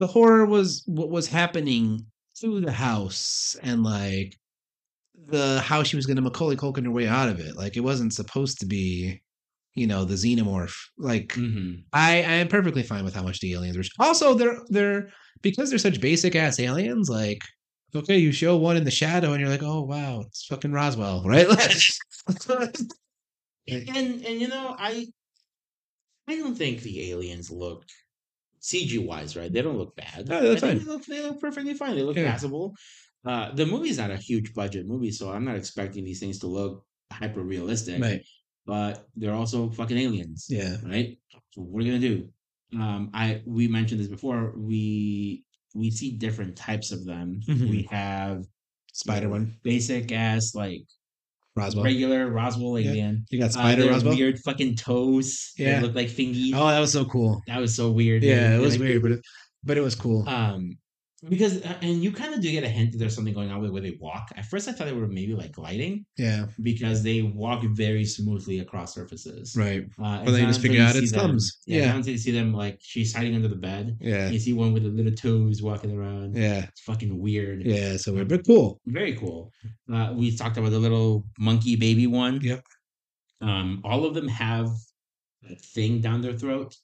[0.00, 2.06] the horror was what was happening
[2.40, 4.36] through the house and like
[5.28, 7.56] the how she was going to Macaulay Culkin her way out of it.
[7.56, 9.22] Like it wasn't supposed to be,
[9.74, 10.76] you know, the xenomorph.
[10.98, 11.84] Like Mhm.
[11.92, 13.84] I I am perfectly fine with how much the aliens were.
[13.98, 15.10] Also, they're they're
[15.42, 17.08] because they're such basic ass aliens.
[17.10, 17.40] Like
[17.94, 21.22] okay, you show one in the shadow and you're like, oh wow, it's fucking Roswell,
[21.26, 21.46] right?
[23.68, 25.06] and and you know i
[26.28, 27.84] i don't think the aliens look
[28.60, 30.78] cg wise right they don't look bad No, that's I fine.
[30.78, 32.32] they look, they look perfectly fine they look Yeah.
[32.32, 32.74] passable
[33.24, 36.46] uh the movie's not a huge budget movie so i'm not expecting these things to
[36.46, 38.22] look hyper realistic right.
[38.66, 40.76] but they're also fucking aliens Yeah.
[40.84, 41.18] right
[41.50, 42.28] so what are you gonna do
[42.80, 47.70] um i we mentioned this before we we see different types of them Mhm.
[47.70, 48.44] we have
[48.94, 49.56] Spider one.
[49.62, 50.82] basic ass like
[51.56, 51.84] Roswell.
[51.84, 52.90] regular roswell Yeah.
[52.90, 54.14] alien You got uh, Spider their Roswell.
[54.16, 55.52] weird fucking toes.
[55.58, 55.76] Yeah.
[55.76, 56.52] Yeah, look like thingies.
[56.54, 57.42] Oh, that was so cool.
[57.46, 58.22] that was so weird.
[58.22, 58.60] Yeah, dude.
[58.60, 59.20] it was weird, but it,
[59.64, 60.26] but it was cool.
[60.28, 60.78] Um,
[61.28, 63.60] because uh, and you kind of do get a hint that there's something going on
[63.60, 64.30] with where they walk.
[64.36, 66.46] At first, I thought they were maybe like gliding yeah.
[66.62, 69.54] because they walk very smoothly across surfaces.
[69.56, 69.84] Right.
[70.02, 71.60] Uh, then you just figure out it's thumbs.
[71.66, 71.94] Yeah, Yeah.
[71.94, 73.96] until you see them like she's hiding under the bed.
[74.00, 74.30] Yeah.
[74.30, 76.36] You see one with the little toes walking around.
[76.36, 76.64] Yeah.
[76.68, 77.64] It's fucking weird.
[77.64, 77.96] Yeah.
[77.98, 78.80] So weird, but cool.
[78.86, 79.52] Very cool.
[79.92, 82.40] Uh, we talked about the little monkey baby one.
[82.40, 82.64] Yep.
[83.40, 84.68] Um, all of them have
[85.48, 86.76] a thing down their throat.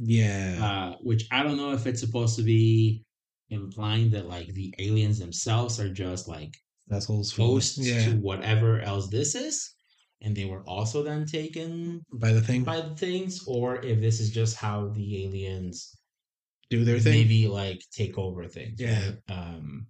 [0.00, 0.58] Yeah.
[0.62, 3.02] uh, which I don't know if it's supposed to be
[3.50, 6.54] implying that like the aliens themselves are just like
[6.90, 7.32] Assholes.
[7.32, 8.04] of- hosts Yeah.
[8.10, 9.74] to whatever else this is,
[10.20, 12.64] and they were also then taken By the thing.
[12.64, 15.96] by the things, or if this is just how the aliens
[16.70, 17.12] Do their thing.
[17.14, 18.78] maybe like take over things.
[18.80, 19.10] Yeah.
[19.10, 19.18] right?
[19.28, 19.86] Um,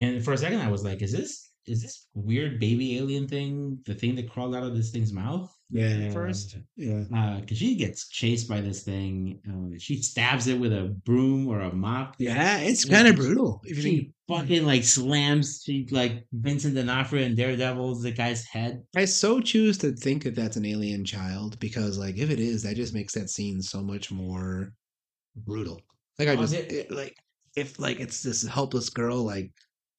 [0.00, 3.80] and for a second, I was like, "Is this is this weird baby alien thing
[3.86, 6.10] the thing that crawled out of this thing's mouth?" Yeah.
[6.12, 6.56] first.
[6.76, 7.38] Yeah.
[7.40, 9.40] because she gets chased by this thing.
[9.48, 12.14] Um, she stabs it with a broom or a mop.
[12.18, 12.58] Yeah.
[12.58, 13.60] It's kind of brutal.
[13.64, 15.62] If you think, She fucking like slams.
[15.64, 18.84] She like Vincent D'Onofrio and Daredevil's the guy's head.
[18.94, 22.62] I so choose to think that that's an alien child because, like, if it is,
[22.62, 24.72] that just makes that scene so much more
[25.34, 25.80] brutal.
[26.18, 27.16] Like, I just there- it- like
[27.56, 29.50] if like it's this helpless girl like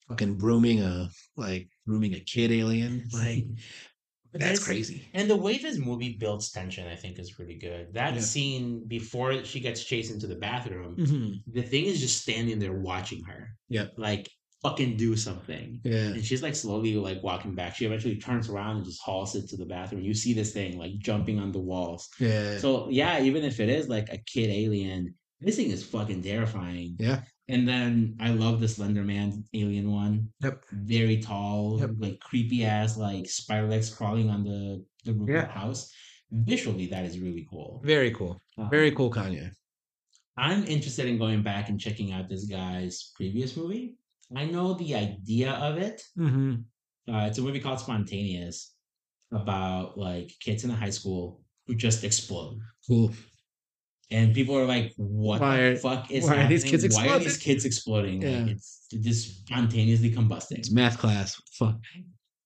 [0.08, 3.04] fucking brooming a like grooming a kid alien.
[3.12, 3.46] Like
[4.34, 5.08] that's there's- crazy.
[5.14, 7.94] And the way this movie builds tension, I think, is really good.
[7.94, 8.22] That Yeah.
[8.22, 11.42] scene before she gets chased into the bathroom, Mhm.
[11.54, 13.50] the thing is just standing there watching her.
[13.70, 13.88] Yeah.
[13.98, 14.30] Like
[14.64, 15.80] fucking do something.
[15.84, 16.08] Yeah.
[16.14, 17.76] And she's like slowly like walking back.
[17.76, 20.02] She eventually turns around and just hauls it to the bathroom.
[20.02, 22.10] You see this thing like jumping on the walls.
[22.20, 22.58] Yeah.
[22.58, 26.96] So yeah, even if it is like a kid alien, this thing is fucking terrifying.
[27.00, 27.22] Yeah.
[27.50, 30.30] And then I love the Slender Man alien one.
[30.44, 30.66] Yep.
[30.72, 31.92] Very tall, Yep.
[31.98, 35.42] like creepy ass, like spider legs crawling on the, the roof of Yeah.
[35.46, 35.92] the house.
[36.32, 37.82] Visually, that is really cool.
[37.86, 38.42] Very cool.
[38.58, 39.50] Um, Very cool, Kanye.
[40.36, 43.96] I'm interested in going back and checking out this guy's previous movie.
[44.36, 46.04] I know the idea of it.
[46.18, 46.56] Mm-hmm.
[47.14, 48.74] Uh, it's a movie called Spontaneous
[49.32, 52.60] about like kids in a high school who just explode.
[52.86, 53.14] Cool.
[54.10, 56.50] And people are like, what Why the fuck is why are happening?
[56.50, 58.22] these kids Why are these kids exploding?
[58.22, 58.40] Yeah.
[58.40, 60.60] Like, it's just spontaneously combusting.
[60.60, 61.40] It's math class.
[61.54, 61.76] Fuck.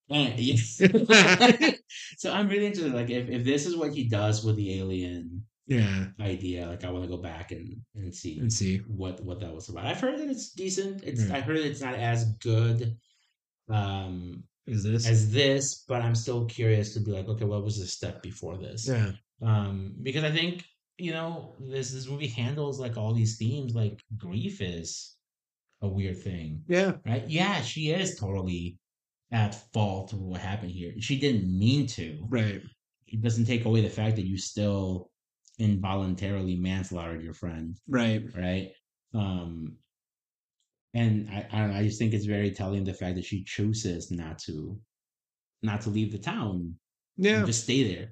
[0.10, 0.76] Uh, yes.
[2.18, 2.94] so I'm really interested.
[2.94, 6.08] Like, if, if this is what he does with the alien yeah.
[6.20, 8.80] idea, like, I want to go back and, and see Let's see.
[8.88, 9.86] what what that was about.
[9.86, 11.06] I've heard that it's decent.
[11.06, 11.38] It's Yeah.
[11.38, 12.98] I heard it's not as good
[13.70, 15.08] um Is this?
[15.08, 18.58] as this, but I'm still curious to be like, okay, what was the step before
[18.58, 18.90] this?
[18.90, 19.12] yeah.
[19.42, 20.66] Um, because I think
[20.98, 23.74] you know this this movie handles like all these themes.
[23.76, 25.16] Like grief is
[25.82, 26.94] a weird thing, Yeah.
[27.06, 27.28] right?
[27.28, 28.78] Yeah, she is totally
[29.32, 30.94] at fault for what happened here.
[31.00, 32.26] She didn't mean to.
[32.30, 32.62] Right.
[33.08, 35.10] It doesn't take away the fact that you still
[35.60, 38.24] involuntarily manslaughtered your friend Right.
[38.36, 38.72] right?
[39.14, 39.78] Um,
[40.94, 41.78] and I, I don't know.
[41.78, 44.80] I just think it's very telling the fact that she chooses not to,
[45.62, 46.76] not to leave the town,
[47.18, 47.44] Yeah.
[47.46, 48.12] just stay there.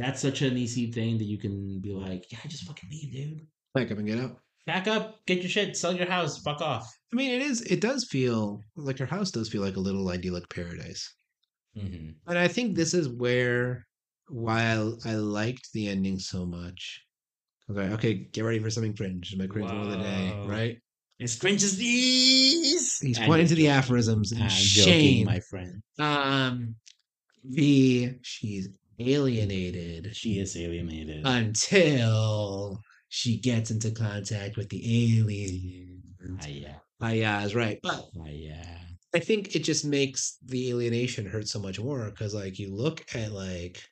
[0.00, 3.46] That's such an easy thing that you can be like, yeah, just fucking leave, dude.
[3.76, 4.38] Pack up and get out.
[4.66, 6.96] Back up, get your shit, sell your house, fuck off.
[7.12, 7.62] I mean, it is.
[7.62, 11.12] It does feel like her house does feel like a little idyllic paradise.
[11.76, 12.10] Mm-hmm.
[12.28, 13.86] And I think this is where,
[14.28, 17.02] while I liked the ending so much,
[17.70, 19.34] okay, okay, get ready for something cringe.
[19.36, 20.78] My cringe of the day, right?
[21.20, 22.98] As cringe as these.
[22.98, 23.76] He's I'm pointing to the joking.
[23.76, 24.32] aphorisms.
[24.32, 25.26] I'm And joking, shame.
[25.26, 25.82] my friend.
[25.98, 26.74] Um,
[27.44, 28.68] the she's
[29.00, 31.24] alienated She is alienated.
[31.24, 34.82] until she gets into contact with the
[35.16, 36.02] alien.
[36.40, 37.78] Ah, yeah, Ah, yeah, is right.
[37.82, 38.86] But ah, yeah.
[39.14, 43.04] I think it just makes the alienation hurt so much more because, like, you look
[43.14, 43.82] at like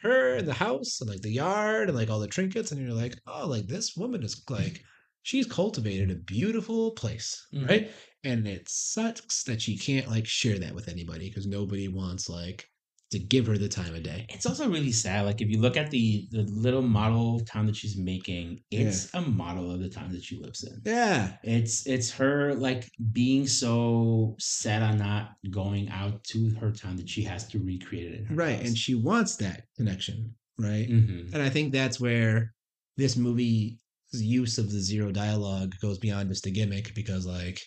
[0.00, 2.94] her and the house and like the yard and like all the trinkets, and you're
[2.94, 4.82] like, oh, like this woman is like
[5.22, 7.68] she's cultivated a beautiful place, Mhm.
[7.68, 7.90] right?
[8.24, 12.66] And it sucks that she can't like share that with anybody because nobody wants like
[13.12, 14.26] to give her the time of day.
[14.30, 15.26] It's also really sad.
[15.26, 19.20] Like if you look at the the little model town that she's making, it's a
[19.20, 20.80] model of the town that she lives in.
[20.84, 26.96] Yeah, It's it's her like being so set on not going out to her town
[26.96, 28.60] that she has to recreate it in her right.
[28.60, 30.86] And she wants that connection, right?
[30.86, 32.52] hmm And I think that's where
[32.96, 33.78] this movie's
[34.12, 37.60] use of the zero dialogue goes beyond just a gimmick because, like,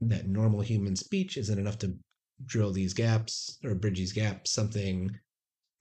[0.00, 1.98] that normal human speech isn't enough to
[2.44, 4.50] drill these gaps or bridge these gaps.
[4.52, 5.10] Something,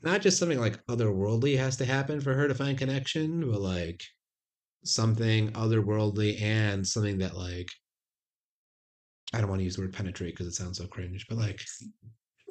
[0.02, 4.04] not just something like otherworldly has to happen for her to find connection, but like
[4.86, 7.70] something otherworldly and something that, like,
[9.34, 11.62] I don't want to use the word penetrate because it sounds so cringe, but like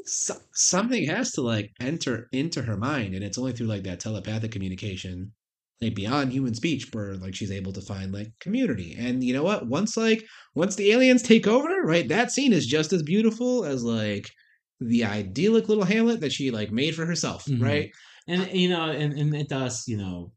[0.04, 4.00] so, something has to like enter into her mind, and it's only through like that
[4.00, 5.32] telepathic communication,
[5.80, 8.94] like beyond human speech, where like she's able to find like community.
[8.98, 9.66] And you know what?
[9.68, 13.84] Once like once the aliens take over, right, that scene is just as beautiful as
[13.84, 14.30] like
[14.80, 17.60] the idyllic little hamlet that she like made for herself, Mhm.
[17.60, 17.90] right?
[18.28, 20.32] And you know, and, and it does, you know,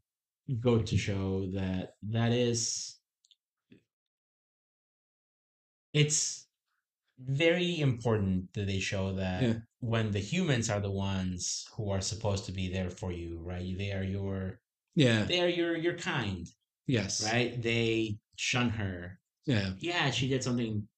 [0.60, 2.98] go to show that that is
[5.92, 6.48] it's
[7.18, 9.60] very important that they show that Yeah.
[9.80, 13.76] when the humans are the ones who are supposed to be there for you, right?
[13.78, 14.60] They are your
[14.98, 15.22] Yeah.
[15.24, 16.46] they are your your kind,
[16.86, 17.24] Yes.
[17.24, 17.60] right?
[17.62, 19.18] They shun her.
[19.46, 19.70] Yeah.
[19.78, 20.88] Yeah, she did something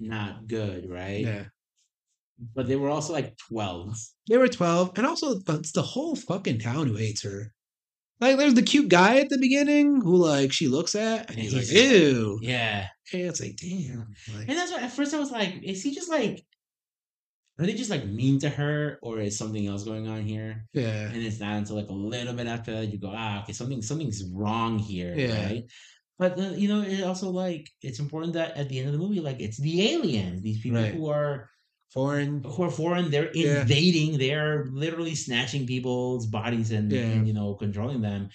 [0.00, 1.24] not good, right?
[1.24, 1.44] Yeah.
[2.54, 3.94] But they were also like 12.
[4.28, 7.52] They were 12, and also it's the whole fucking town who hates her.
[8.20, 11.54] Like, there's the cute guy at the beginning who, like, she looks at, and he's
[11.54, 12.38] like, ew.
[12.40, 12.86] Yeah.
[13.12, 14.14] And it's like, damn.
[14.34, 16.44] Like, And that's why at first I was like, is he just like,
[17.58, 20.66] are they just like mean to her or is something else going on here?
[20.72, 21.08] yeah.
[21.10, 23.82] And it's not until like a little bit after that you go, ah, okay, something
[23.82, 25.44] something's wrong here, Yeah.
[25.46, 25.64] right?
[26.18, 28.98] But the, you know, it also like it's important that at the end of the
[28.98, 30.94] movie, like it's the aliens, these people Right.
[30.94, 31.48] who are
[31.92, 32.42] Foreign.
[32.42, 33.62] who are foreign, they're Yeah.
[33.62, 37.00] invading, they're literally snatching people's bodies and, Yeah.
[37.02, 38.30] and you know controlling them.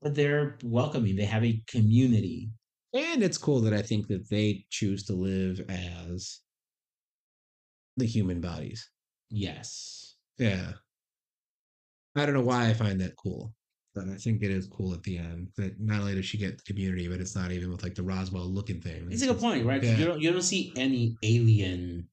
[0.00, 1.16] But they're welcoming.
[1.16, 2.48] They have a community.
[2.94, 6.40] And it's cool that I think that they choose to live as
[7.96, 8.88] the human bodies.
[9.30, 10.16] Yes.
[10.38, 10.72] Yeah.
[12.16, 13.54] I don't know why I find that cool,
[13.94, 16.56] but I think it is cool at the end that not only does she get
[16.58, 19.08] the community, but it's not even with like the Roswell looking thing.
[19.10, 19.82] It's a good point, right?
[19.82, 19.96] Yeah.
[19.96, 22.08] You don't you don't see any alien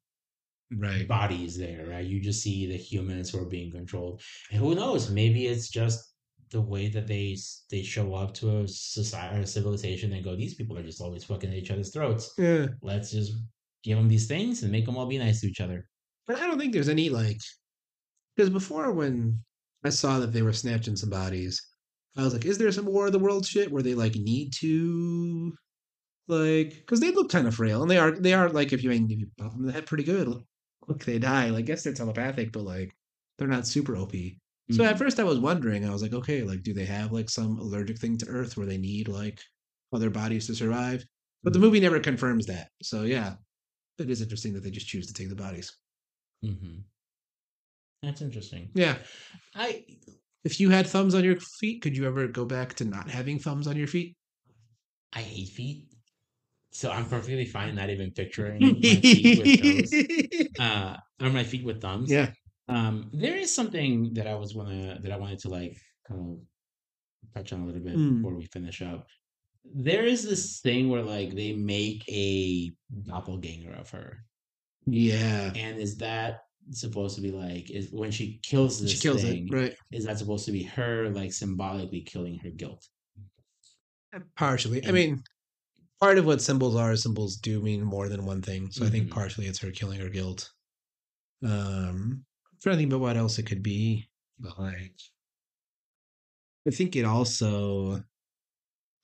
[0.75, 1.07] Right.
[1.07, 2.03] bodies there, right?
[2.05, 4.21] You just see the humans who are being controlled.
[4.49, 5.11] And who knows?
[5.11, 6.15] Maybe it's just
[6.49, 7.37] the way that they
[7.69, 10.99] they show up to a society or a civilization and go, these people are just
[11.01, 12.33] always fucking at each other's throats.
[12.39, 12.67] Yeah.
[12.81, 13.33] Let's just
[13.83, 15.87] give them these things and make them all be nice to each other.
[16.27, 17.39] But I don't think there's any like
[18.35, 19.43] because before when
[19.83, 21.61] I saw that they were snatching some bodies,
[22.17, 24.53] I was like, is there some War of the World shit where they like need
[24.59, 25.53] to
[26.27, 28.91] like because they look kind of frail and they are they are like if you
[28.91, 30.27] if you pop them in the head pretty good,
[30.87, 31.49] look they die.
[31.49, 32.91] Like, I guess they're telepathic, but like
[33.37, 34.41] they're not super OP.
[34.71, 34.99] So at Mhm.
[34.99, 37.99] first I was wondering, I was like, okay, like do they have like some allergic
[37.99, 39.41] thing to Earth where they need like
[39.93, 41.05] other bodies to survive?
[41.43, 42.69] But the movie never confirms that.
[42.83, 43.35] So yeah,
[43.99, 45.71] it is interesting that they just choose to take the bodies.
[46.43, 46.83] Mhm.
[48.01, 48.69] That's interesting.
[48.73, 48.97] Yeah.
[49.55, 49.85] I
[50.43, 53.39] If you had thumbs on your feet, could you ever go back to not having
[53.39, 54.17] thumbs on your feet?
[55.13, 55.87] I hate feet.
[56.71, 59.91] So I'm perfectly fine not even picturing my feet with toes.
[60.59, 62.11] Uh or my feet with thumbs.
[62.11, 62.31] yeah.
[62.67, 65.77] Um, there is something that I was wanna that I wanted to like
[66.07, 66.39] kind of
[67.33, 68.17] touch on a little bit Mm.
[68.17, 69.07] before we finish up.
[69.65, 74.25] There is this thing where like they make a doppelganger of her,
[74.85, 75.51] Yeah.
[75.55, 76.41] and is that
[76.71, 79.47] supposed to be like is when she kills this She kills thing?
[79.47, 79.53] it.
[79.53, 79.77] Right.
[79.91, 82.87] Is that supposed to be her like symbolically killing her guilt?
[84.35, 84.85] Partially.
[84.85, 85.23] I mean,
[86.01, 88.71] part of what symbols are, symbols do mean more than one thing.
[88.71, 89.11] So I think Mhm.
[89.11, 90.51] partially it's her killing her guilt.
[91.43, 94.09] Um, I'm trying to think about what else it could be.
[94.39, 94.99] But like,
[96.67, 98.03] I think it also,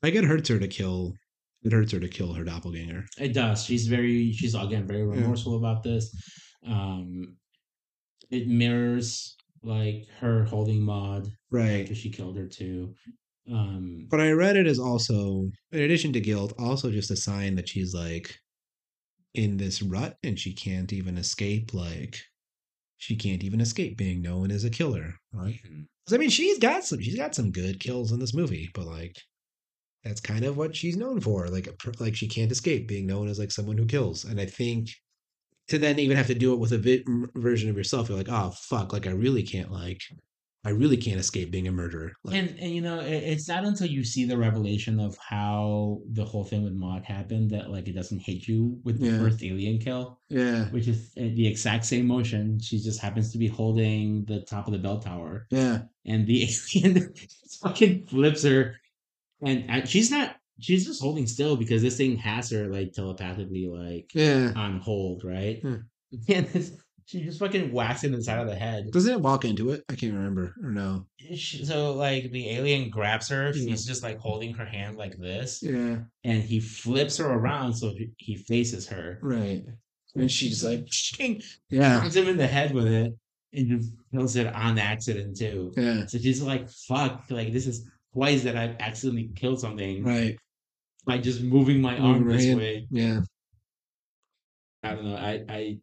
[0.03, 1.13] like, it hurts her to kill.
[1.63, 3.05] It hurts her to kill her doppelganger.
[3.17, 3.63] It does.
[3.65, 5.33] She's very she's again very Yeah.
[5.33, 6.13] remorseful about this.
[6.65, 7.37] Um
[8.31, 11.83] it mirrors like her holding Maude Right.
[11.83, 12.95] after she killed her too.
[13.51, 17.55] Um But I read it as also, in addition to guilt, also just a sign
[17.55, 18.39] that she's like
[19.33, 21.73] in this rut and she can't even escape.
[21.73, 22.19] Like,
[22.97, 25.59] she can't even escape being known as a killer, right?
[25.63, 25.89] mhm.
[26.07, 28.87] 'Cause, I mean, she's got some, she's got some good kills in this movie, but
[28.87, 29.15] like,
[30.03, 31.47] that's kind of what she's known for.
[31.47, 31.69] Like,
[31.99, 34.23] like she can't escape being known as like someone who kills.
[34.25, 34.89] And I think
[35.67, 37.03] to then even have to do it with a vi-
[37.35, 40.01] version of yourself, you're like, oh fuck, like I really can't like,
[40.65, 42.11] I really can't escape being a murderer.
[42.23, 45.99] Like, and and you know it, it's not until you see the revelation of how
[46.11, 49.19] the whole thing with Maude happened that like it doesn't hit you with the Yeah.
[49.19, 52.59] first alien kill, yeah, which is uh, the exact same motion.
[52.59, 56.43] She just happens to be holding the top of the bell tower, yeah, and the
[56.75, 57.13] alien
[57.61, 58.75] fucking flips her,
[59.41, 60.35] and uh, she's not.
[60.61, 64.51] She's just holding still because this thing has her like telepathically like yeah.
[64.55, 65.61] on hold, right?
[65.61, 65.75] Hmm.
[66.27, 66.71] And it's-
[67.05, 68.91] she just fucking whacks him inside of the head.
[68.91, 69.83] Doesn't it walk into it?
[69.89, 70.53] I can't remember.
[70.63, 71.07] Or no?
[71.17, 73.71] She- So like the alien grabs her, Yeah.
[73.71, 77.95] she's just like holding her hand like this, Yeah, and he flips her around so
[78.17, 79.17] he- faces her.
[79.23, 79.63] right.
[80.15, 83.15] And she's like, Shing, yeah, punches him in the head with it,
[83.53, 83.83] and
[84.13, 85.71] kills it on accident too.
[85.77, 90.37] yeah, So she's like, "Fuck!" Like this is twice that I've accidentally killed something right.
[91.05, 92.87] by just moving my arm her this way.
[92.89, 93.21] Yeah,
[94.83, 95.15] I don't know.
[95.15, 95.77] I I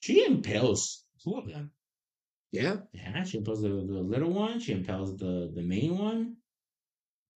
[0.00, 1.62] she impales two of uh,
[2.52, 2.76] yeah.
[2.92, 4.60] Yeah, she impels the, the little one.
[4.60, 6.36] She impels the the main one.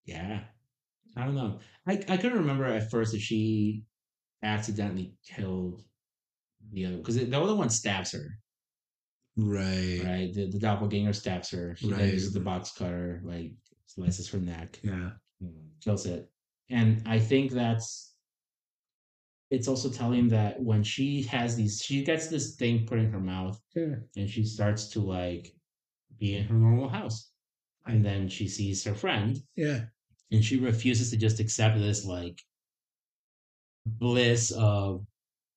[0.04, 0.40] Yeah,
[1.16, 1.58] I don't know.
[1.86, 3.84] I I couldn't remember at first if she
[4.42, 5.82] accidentally killed
[6.72, 8.38] the other because the other one stabs her.
[9.36, 10.00] Right.
[10.04, 11.76] Right, the, the doppelganger stabs her.
[11.76, 12.12] She Right.
[12.12, 13.52] uses the box cutter, like
[13.86, 15.10] slices her neck, Yeah.
[15.82, 16.30] kills it,
[16.68, 18.08] and I think that's.
[19.50, 23.18] It's also telling that when she has these, she gets this thing put in her
[23.20, 23.96] mouth, Yeah.
[24.16, 25.52] and she starts to like
[26.18, 27.32] be in her normal house.
[27.86, 29.86] And then she sees her friend Yeah.
[30.30, 32.40] and she refuses to just accept this like
[33.86, 35.04] bliss of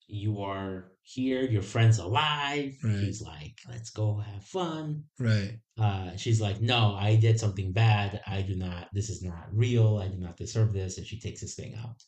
[0.07, 2.75] you are here, your friend's alive.
[2.83, 2.95] Right.
[2.95, 5.03] He's like, let's go have fun.
[5.19, 5.59] Right.
[5.77, 8.21] Uh, she's like, no, I did something bad.
[8.25, 9.97] I do not, this is not real.
[9.97, 10.97] I do not deserve this.
[10.97, 12.03] And she takes this thing out.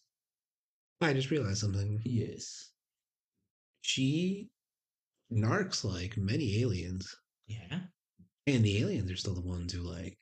[1.01, 1.99] I just realized something.
[2.05, 2.71] Yes.
[3.81, 4.49] She
[5.31, 7.13] narcs like many aliens,
[7.47, 7.79] Yeah,
[8.47, 10.17] and the aliens are still the ones who like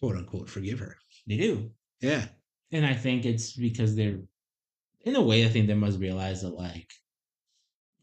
[0.00, 0.96] quote unquote forgive her.
[1.26, 1.70] they do.
[2.00, 2.24] Yeah.
[2.72, 4.18] And I think it's because they're,
[5.02, 6.90] in a way, I think they must realize that, like,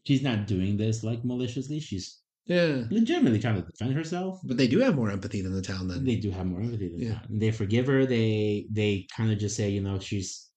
[0.04, 1.80] she's not doing this, like, maliciously.
[1.80, 2.84] She's Yeah.
[2.90, 4.40] legitimately trying to defend herself.
[4.44, 6.04] But they do have more empathy than the town then.
[6.04, 7.20] They do have more empathy than Yeah.
[7.30, 8.04] they forgive her.
[8.06, 10.50] They they kind of just say, you know, she's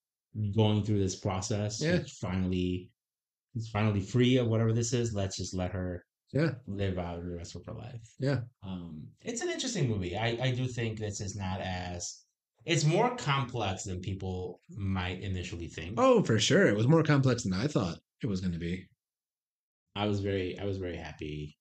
[0.56, 1.82] going through this process.
[1.82, 2.04] Yeah.
[2.04, 2.92] She's finally,
[3.54, 5.14] she's finally free of whatever this is.
[5.14, 6.56] Let's just let her Yeah.
[6.68, 8.02] live out the rest of her life.
[8.20, 8.42] Yeah.
[8.64, 10.18] Um, it's an interesting movie.
[10.18, 12.24] I, I do think this is not as
[12.66, 15.94] it's more complex than people might initially think.
[15.98, 16.68] Oh, for sure.
[16.68, 18.86] It was more complex than I thought it was going to be.
[19.98, 21.58] I was very I was very happy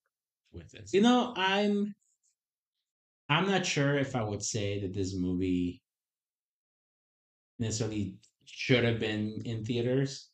[0.52, 0.92] with this.
[0.92, 1.94] You know, I'm
[3.30, 5.82] I'm not sure if I would say that this movie
[7.58, 10.28] necessarily should have been in theaters,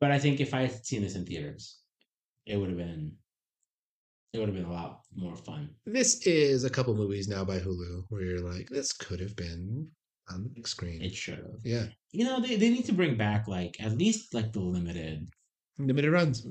[0.00, 1.80] but I think if I had seen this in theaters,
[2.46, 3.16] it would have been
[4.32, 5.70] it would have been a lot more fun.
[5.84, 9.88] This is a couple movies now by Hulu where you're like, this could have been
[10.30, 11.02] on the big screen.
[11.02, 11.60] It should have.
[11.64, 15.28] yeah, You know, they, they need to bring back like at least like the limited
[15.86, 16.42] limited runs.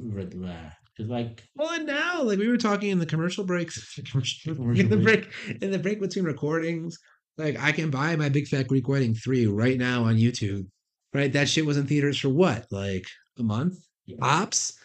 [0.96, 4.90] because like Well, and now, like we were talking in the commercial breaks, commercial, in
[4.90, 5.28] the break.
[5.62, 6.98] in the break between recordings,
[7.38, 10.68] like I can buy my Big Fat Greek Wedding three right now on YouTube.
[11.14, 13.04] Right, that shit was in theaters for what, like
[13.38, 13.76] a month,
[14.06, 14.78] yeah, ops.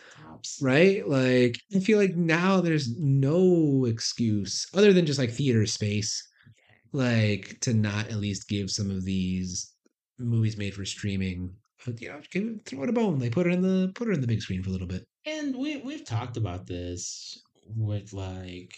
[0.61, 6.27] Right, like I feel like now there's no excuse other than just like theater space,
[6.93, 9.73] like to not at least give some of these
[10.19, 11.55] movies made for streaming.
[11.87, 13.19] But, you know, give throw it a bone.
[13.21, 15.05] They put it in the put it in the big screen for a little bit.
[15.25, 18.75] And we we've talked about this with like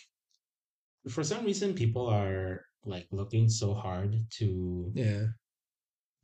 [1.09, 5.27] for some reason people are like looking so hard to Yeah.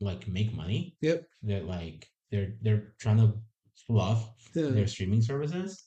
[0.01, 1.25] like make money Yep.
[1.45, 3.35] that like they're they're trying to
[3.87, 4.69] fluff Yeah.
[4.69, 5.85] their streaming services.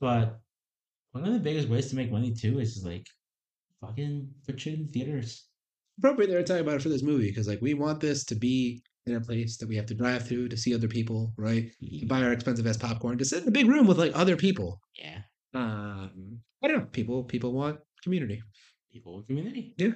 [0.00, 0.38] But
[1.12, 3.06] one of the biggest ways to make money too is just like
[3.80, 5.48] fucking put shit in theaters.
[5.98, 8.34] appropriate they were talking about it for this movie because like we want this to
[8.34, 11.70] be in a place that we have to drive through to see other people, right?
[12.00, 14.36] To buy our expensive ass popcorn to sit in a big room with like other
[14.36, 14.80] people.
[14.98, 15.18] Yeah.
[15.54, 16.84] Um, I don't know.
[16.86, 18.42] People people want community.
[18.92, 19.74] People with community.
[19.78, 19.92] Yeah.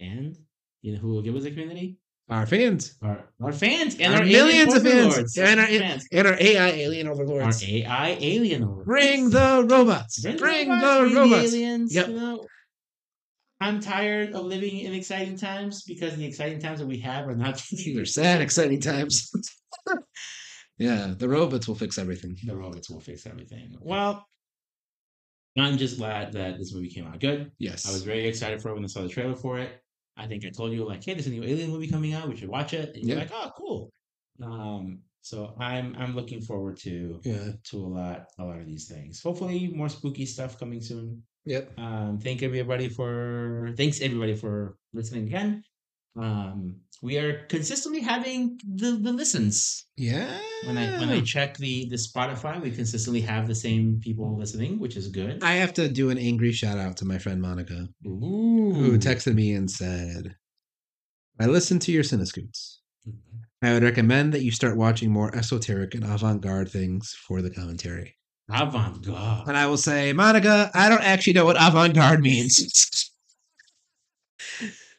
[0.00, 0.36] And
[0.82, 1.98] you know who will give us a community?
[2.28, 5.36] Our fans Our our fans and Our our, millions of fans.
[5.36, 6.06] And our- fans.
[6.12, 7.62] and our AI alien overlords.
[7.62, 7.68] Our.
[7.68, 8.86] AI alien overlords.
[8.86, 10.20] Bring the robots.
[10.22, 11.52] Bring, Bring, robots, the bring robots.
[11.52, 11.94] aliens.
[11.94, 12.08] Yep.
[12.08, 12.46] You know,
[13.60, 17.36] I'm tired of living in exciting times because the exciting times that we have are
[17.36, 17.62] not.
[17.70, 19.30] These are sad, exciting times.
[20.78, 22.36] yeah, the robots will fix everything.
[22.44, 23.76] the robots will fix everything.
[23.80, 24.26] Well,
[25.58, 27.50] I'm just glad that this movie came out good.
[27.58, 27.88] Yes.
[27.88, 29.82] I was very excited for it when I saw the trailer for it.
[30.16, 32.28] I think I told you like, hey, there's a new Alien movie coming out.
[32.28, 32.94] We should watch it.
[32.94, 33.24] And you're Yeah.
[33.24, 33.90] like, oh, cool.
[34.42, 37.50] Um, so I'm I'm looking forward to yeah.
[37.64, 39.22] to a lot a lot of these things.
[39.22, 41.22] Hopefully, more spooky stuff coming soon.
[41.46, 41.78] Yep.
[41.78, 45.64] Um, thank everybody for thanks everybody for listening again.
[46.20, 49.86] Um, we are consistently having the the listens.
[49.96, 50.38] Yeah.
[50.66, 54.78] When I when I check the the Spotify, we consistently have the same people listening,
[54.78, 55.42] which is good.
[55.42, 58.72] I have to do an angry shout out to my friend Monica, Ooh.
[58.74, 60.36] who texted me and said,
[61.40, 62.82] I listened to your Cine-Scoots.
[63.62, 67.50] I would recommend that you start watching more esoteric and avant garde things for the
[67.50, 68.16] commentary.
[68.52, 69.48] Avant garde.
[69.48, 73.10] And I will say, Monica, I don't actually know what avant garde means.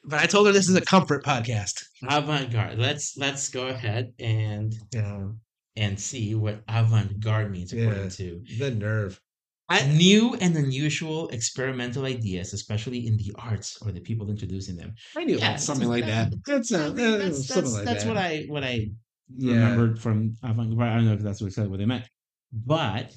[0.03, 1.83] but I told her this is a comfort podcast.
[2.07, 2.79] Avant garde.
[2.79, 5.27] Let's let's go ahead and Yeah.
[5.75, 8.09] and see what avant garde means according Yeah.
[8.09, 9.19] to The nerve.
[9.87, 14.93] new and unusual experimental ideas, especially in the arts or the people introducing them.
[15.15, 15.55] I knew Yeah.
[15.55, 16.33] Something like that.
[16.45, 18.09] That's, uh, that's that's, like that's that.
[18.09, 18.89] what I what I
[19.37, 19.53] Yeah.
[19.53, 20.89] remembered from avant garde.
[20.89, 22.05] I don't know if that's what exactly what they meant,
[22.51, 23.13] but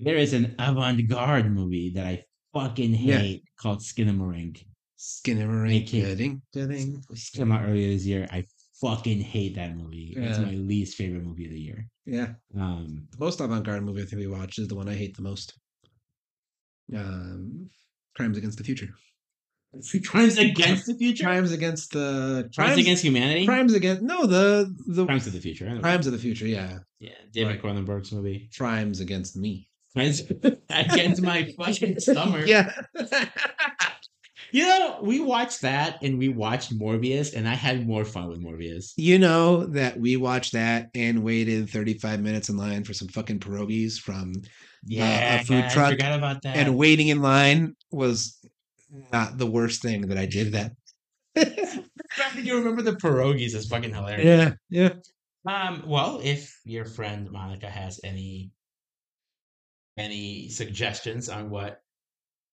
[0.00, 2.24] there is an avant garde movie that I
[2.54, 3.18] fucking Yeah.
[3.18, 4.64] hate called Skinamarink.
[4.98, 5.88] Skinnamarink.
[5.88, 6.14] Okay.
[6.14, 7.02] Ding, ding.
[7.10, 8.26] It came out earlier this year.
[8.30, 8.44] I
[8.80, 10.14] fucking hate that movie.
[10.16, 11.86] It's my least favorite movie of the year.
[12.06, 12.34] Yeah.
[12.58, 15.16] Um, The most avant garde movie I think we watched is the one I hate
[15.16, 15.54] the most.
[16.94, 17.70] Um,
[18.16, 18.88] Crimes Against the Future.
[20.04, 21.24] Crimes Against the Future.
[21.24, 23.46] Crimes Against the Crimes, Against Humanity.
[23.46, 25.78] Crimes Against no the the Crimes of the Future.
[25.80, 26.46] Crimes of the Future.
[26.46, 26.80] Yeah.
[26.98, 27.62] Yeah, David Right.
[27.62, 28.50] Cronenberg's movie.
[28.56, 29.68] Crimes Against Me.
[29.96, 32.46] Against my fucking stomach.
[32.46, 32.70] Yeah.
[34.52, 38.42] You know, we watched that and we watched Morbius, and I had more fun with
[38.42, 38.92] Morbius.
[38.96, 43.38] You know that we watched that and waited 35 minutes in line for some fucking
[43.38, 44.32] pierogies from
[44.84, 46.56] Yeah, food I truck forgot about that.
[46.56, 48.38] and waiting in line was
[49.12, 50.72] not the worst thing that I did that.
[52.34, 53.54] you remember the pierogies?
[53.54, 54.56] is fucking hilarious.
[54.70, 54.94] yeah,
[55.46, 55.54] yeah.
[55.68, 58.50] Um, well, if your friend Monica has any
[60.00, 61.82] any suggestions on what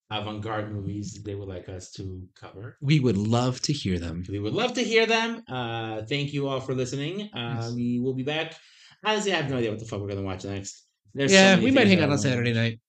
[0.09, 2.03] avant-garde movies they would like us to
[2.39, 4.23] cover, We would love to hear them.
[4.29, 5.43] we would love to hear them.
[5.49, 7.15] Uh, thank you all for listening.
[7.33, 7.73] Uh, Yes.
[7.73, 8.55] we will be back.
[9.03, 10.85] Honestly, I have no idea what the fuck we're gonna watch next.
[11.13, 12.79] There's yeah, many we might hang out on Saturday night,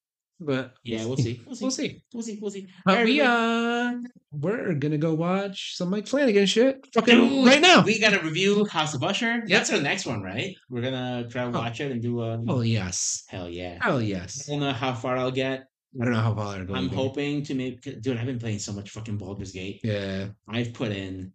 [0.40, 1.40] but Yeah, we'll see.
[1.46, 1.64] We'll see.
[1.64, 2.02] We'll see.
[2.14, 2.38] We'll see.
[2.40, 2.66] We'll see.
[2.84, 3.94] But we uh,
[4.32, 7.82] we're gonna go watch some Mike Flanagan shit fucking Dude, right now.
[7.82, 9.36] We gotta review House of Usher.
[9.38, 9.48] Yep.
[9.48, 10.54] That's our next one, right?
[10.70, 11.52] We're gonna try to Oh.
[11.60, 13.78] watch it and do a Oh yes, hell yeah.
[13.80, 14.48] hell yes.
[14.48, 15.64] I don't know how far I'll get.
[16.00, 16.60] I don't know how far.
[16.62, 16.96] it'll I'm go.
[16.96, 19.80] hoping to make dude, I've been playing so much fucking Baldur's Gate.
[19.82, 21.32] Yeah, I've put in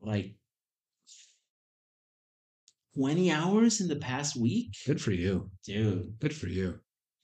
[0.00, 0.34] like
[2.96, 4.74] 20 hours in the past week.
[4.86, 5.50] good for you.
[5.64, 6.78] Dude, Good for you.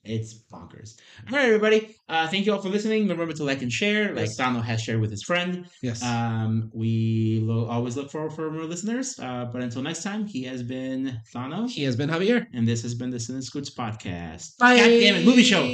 [0.05, 0.97] It's bonkers.
[1.31, 1.97] All right, everybody.
[2.09, 3.09] Uh, thank you all for listening.
[3.09, 4.37] Remember to like and share, like Yes.
[4.65, 5.67] Has shared with his friend.
[5.83, 6.03] Yes.
[6.03, 9.19] Um, we lo- always look forward for more listeners.
[9.19, 12.47] Uh, but until next time, he has been Thano, he has been Javier.
[12.55, 14.57] and this has been the and podcast.
[14.59, 14.77] Bye.
[14.77, 15.65] God damn it, movie show.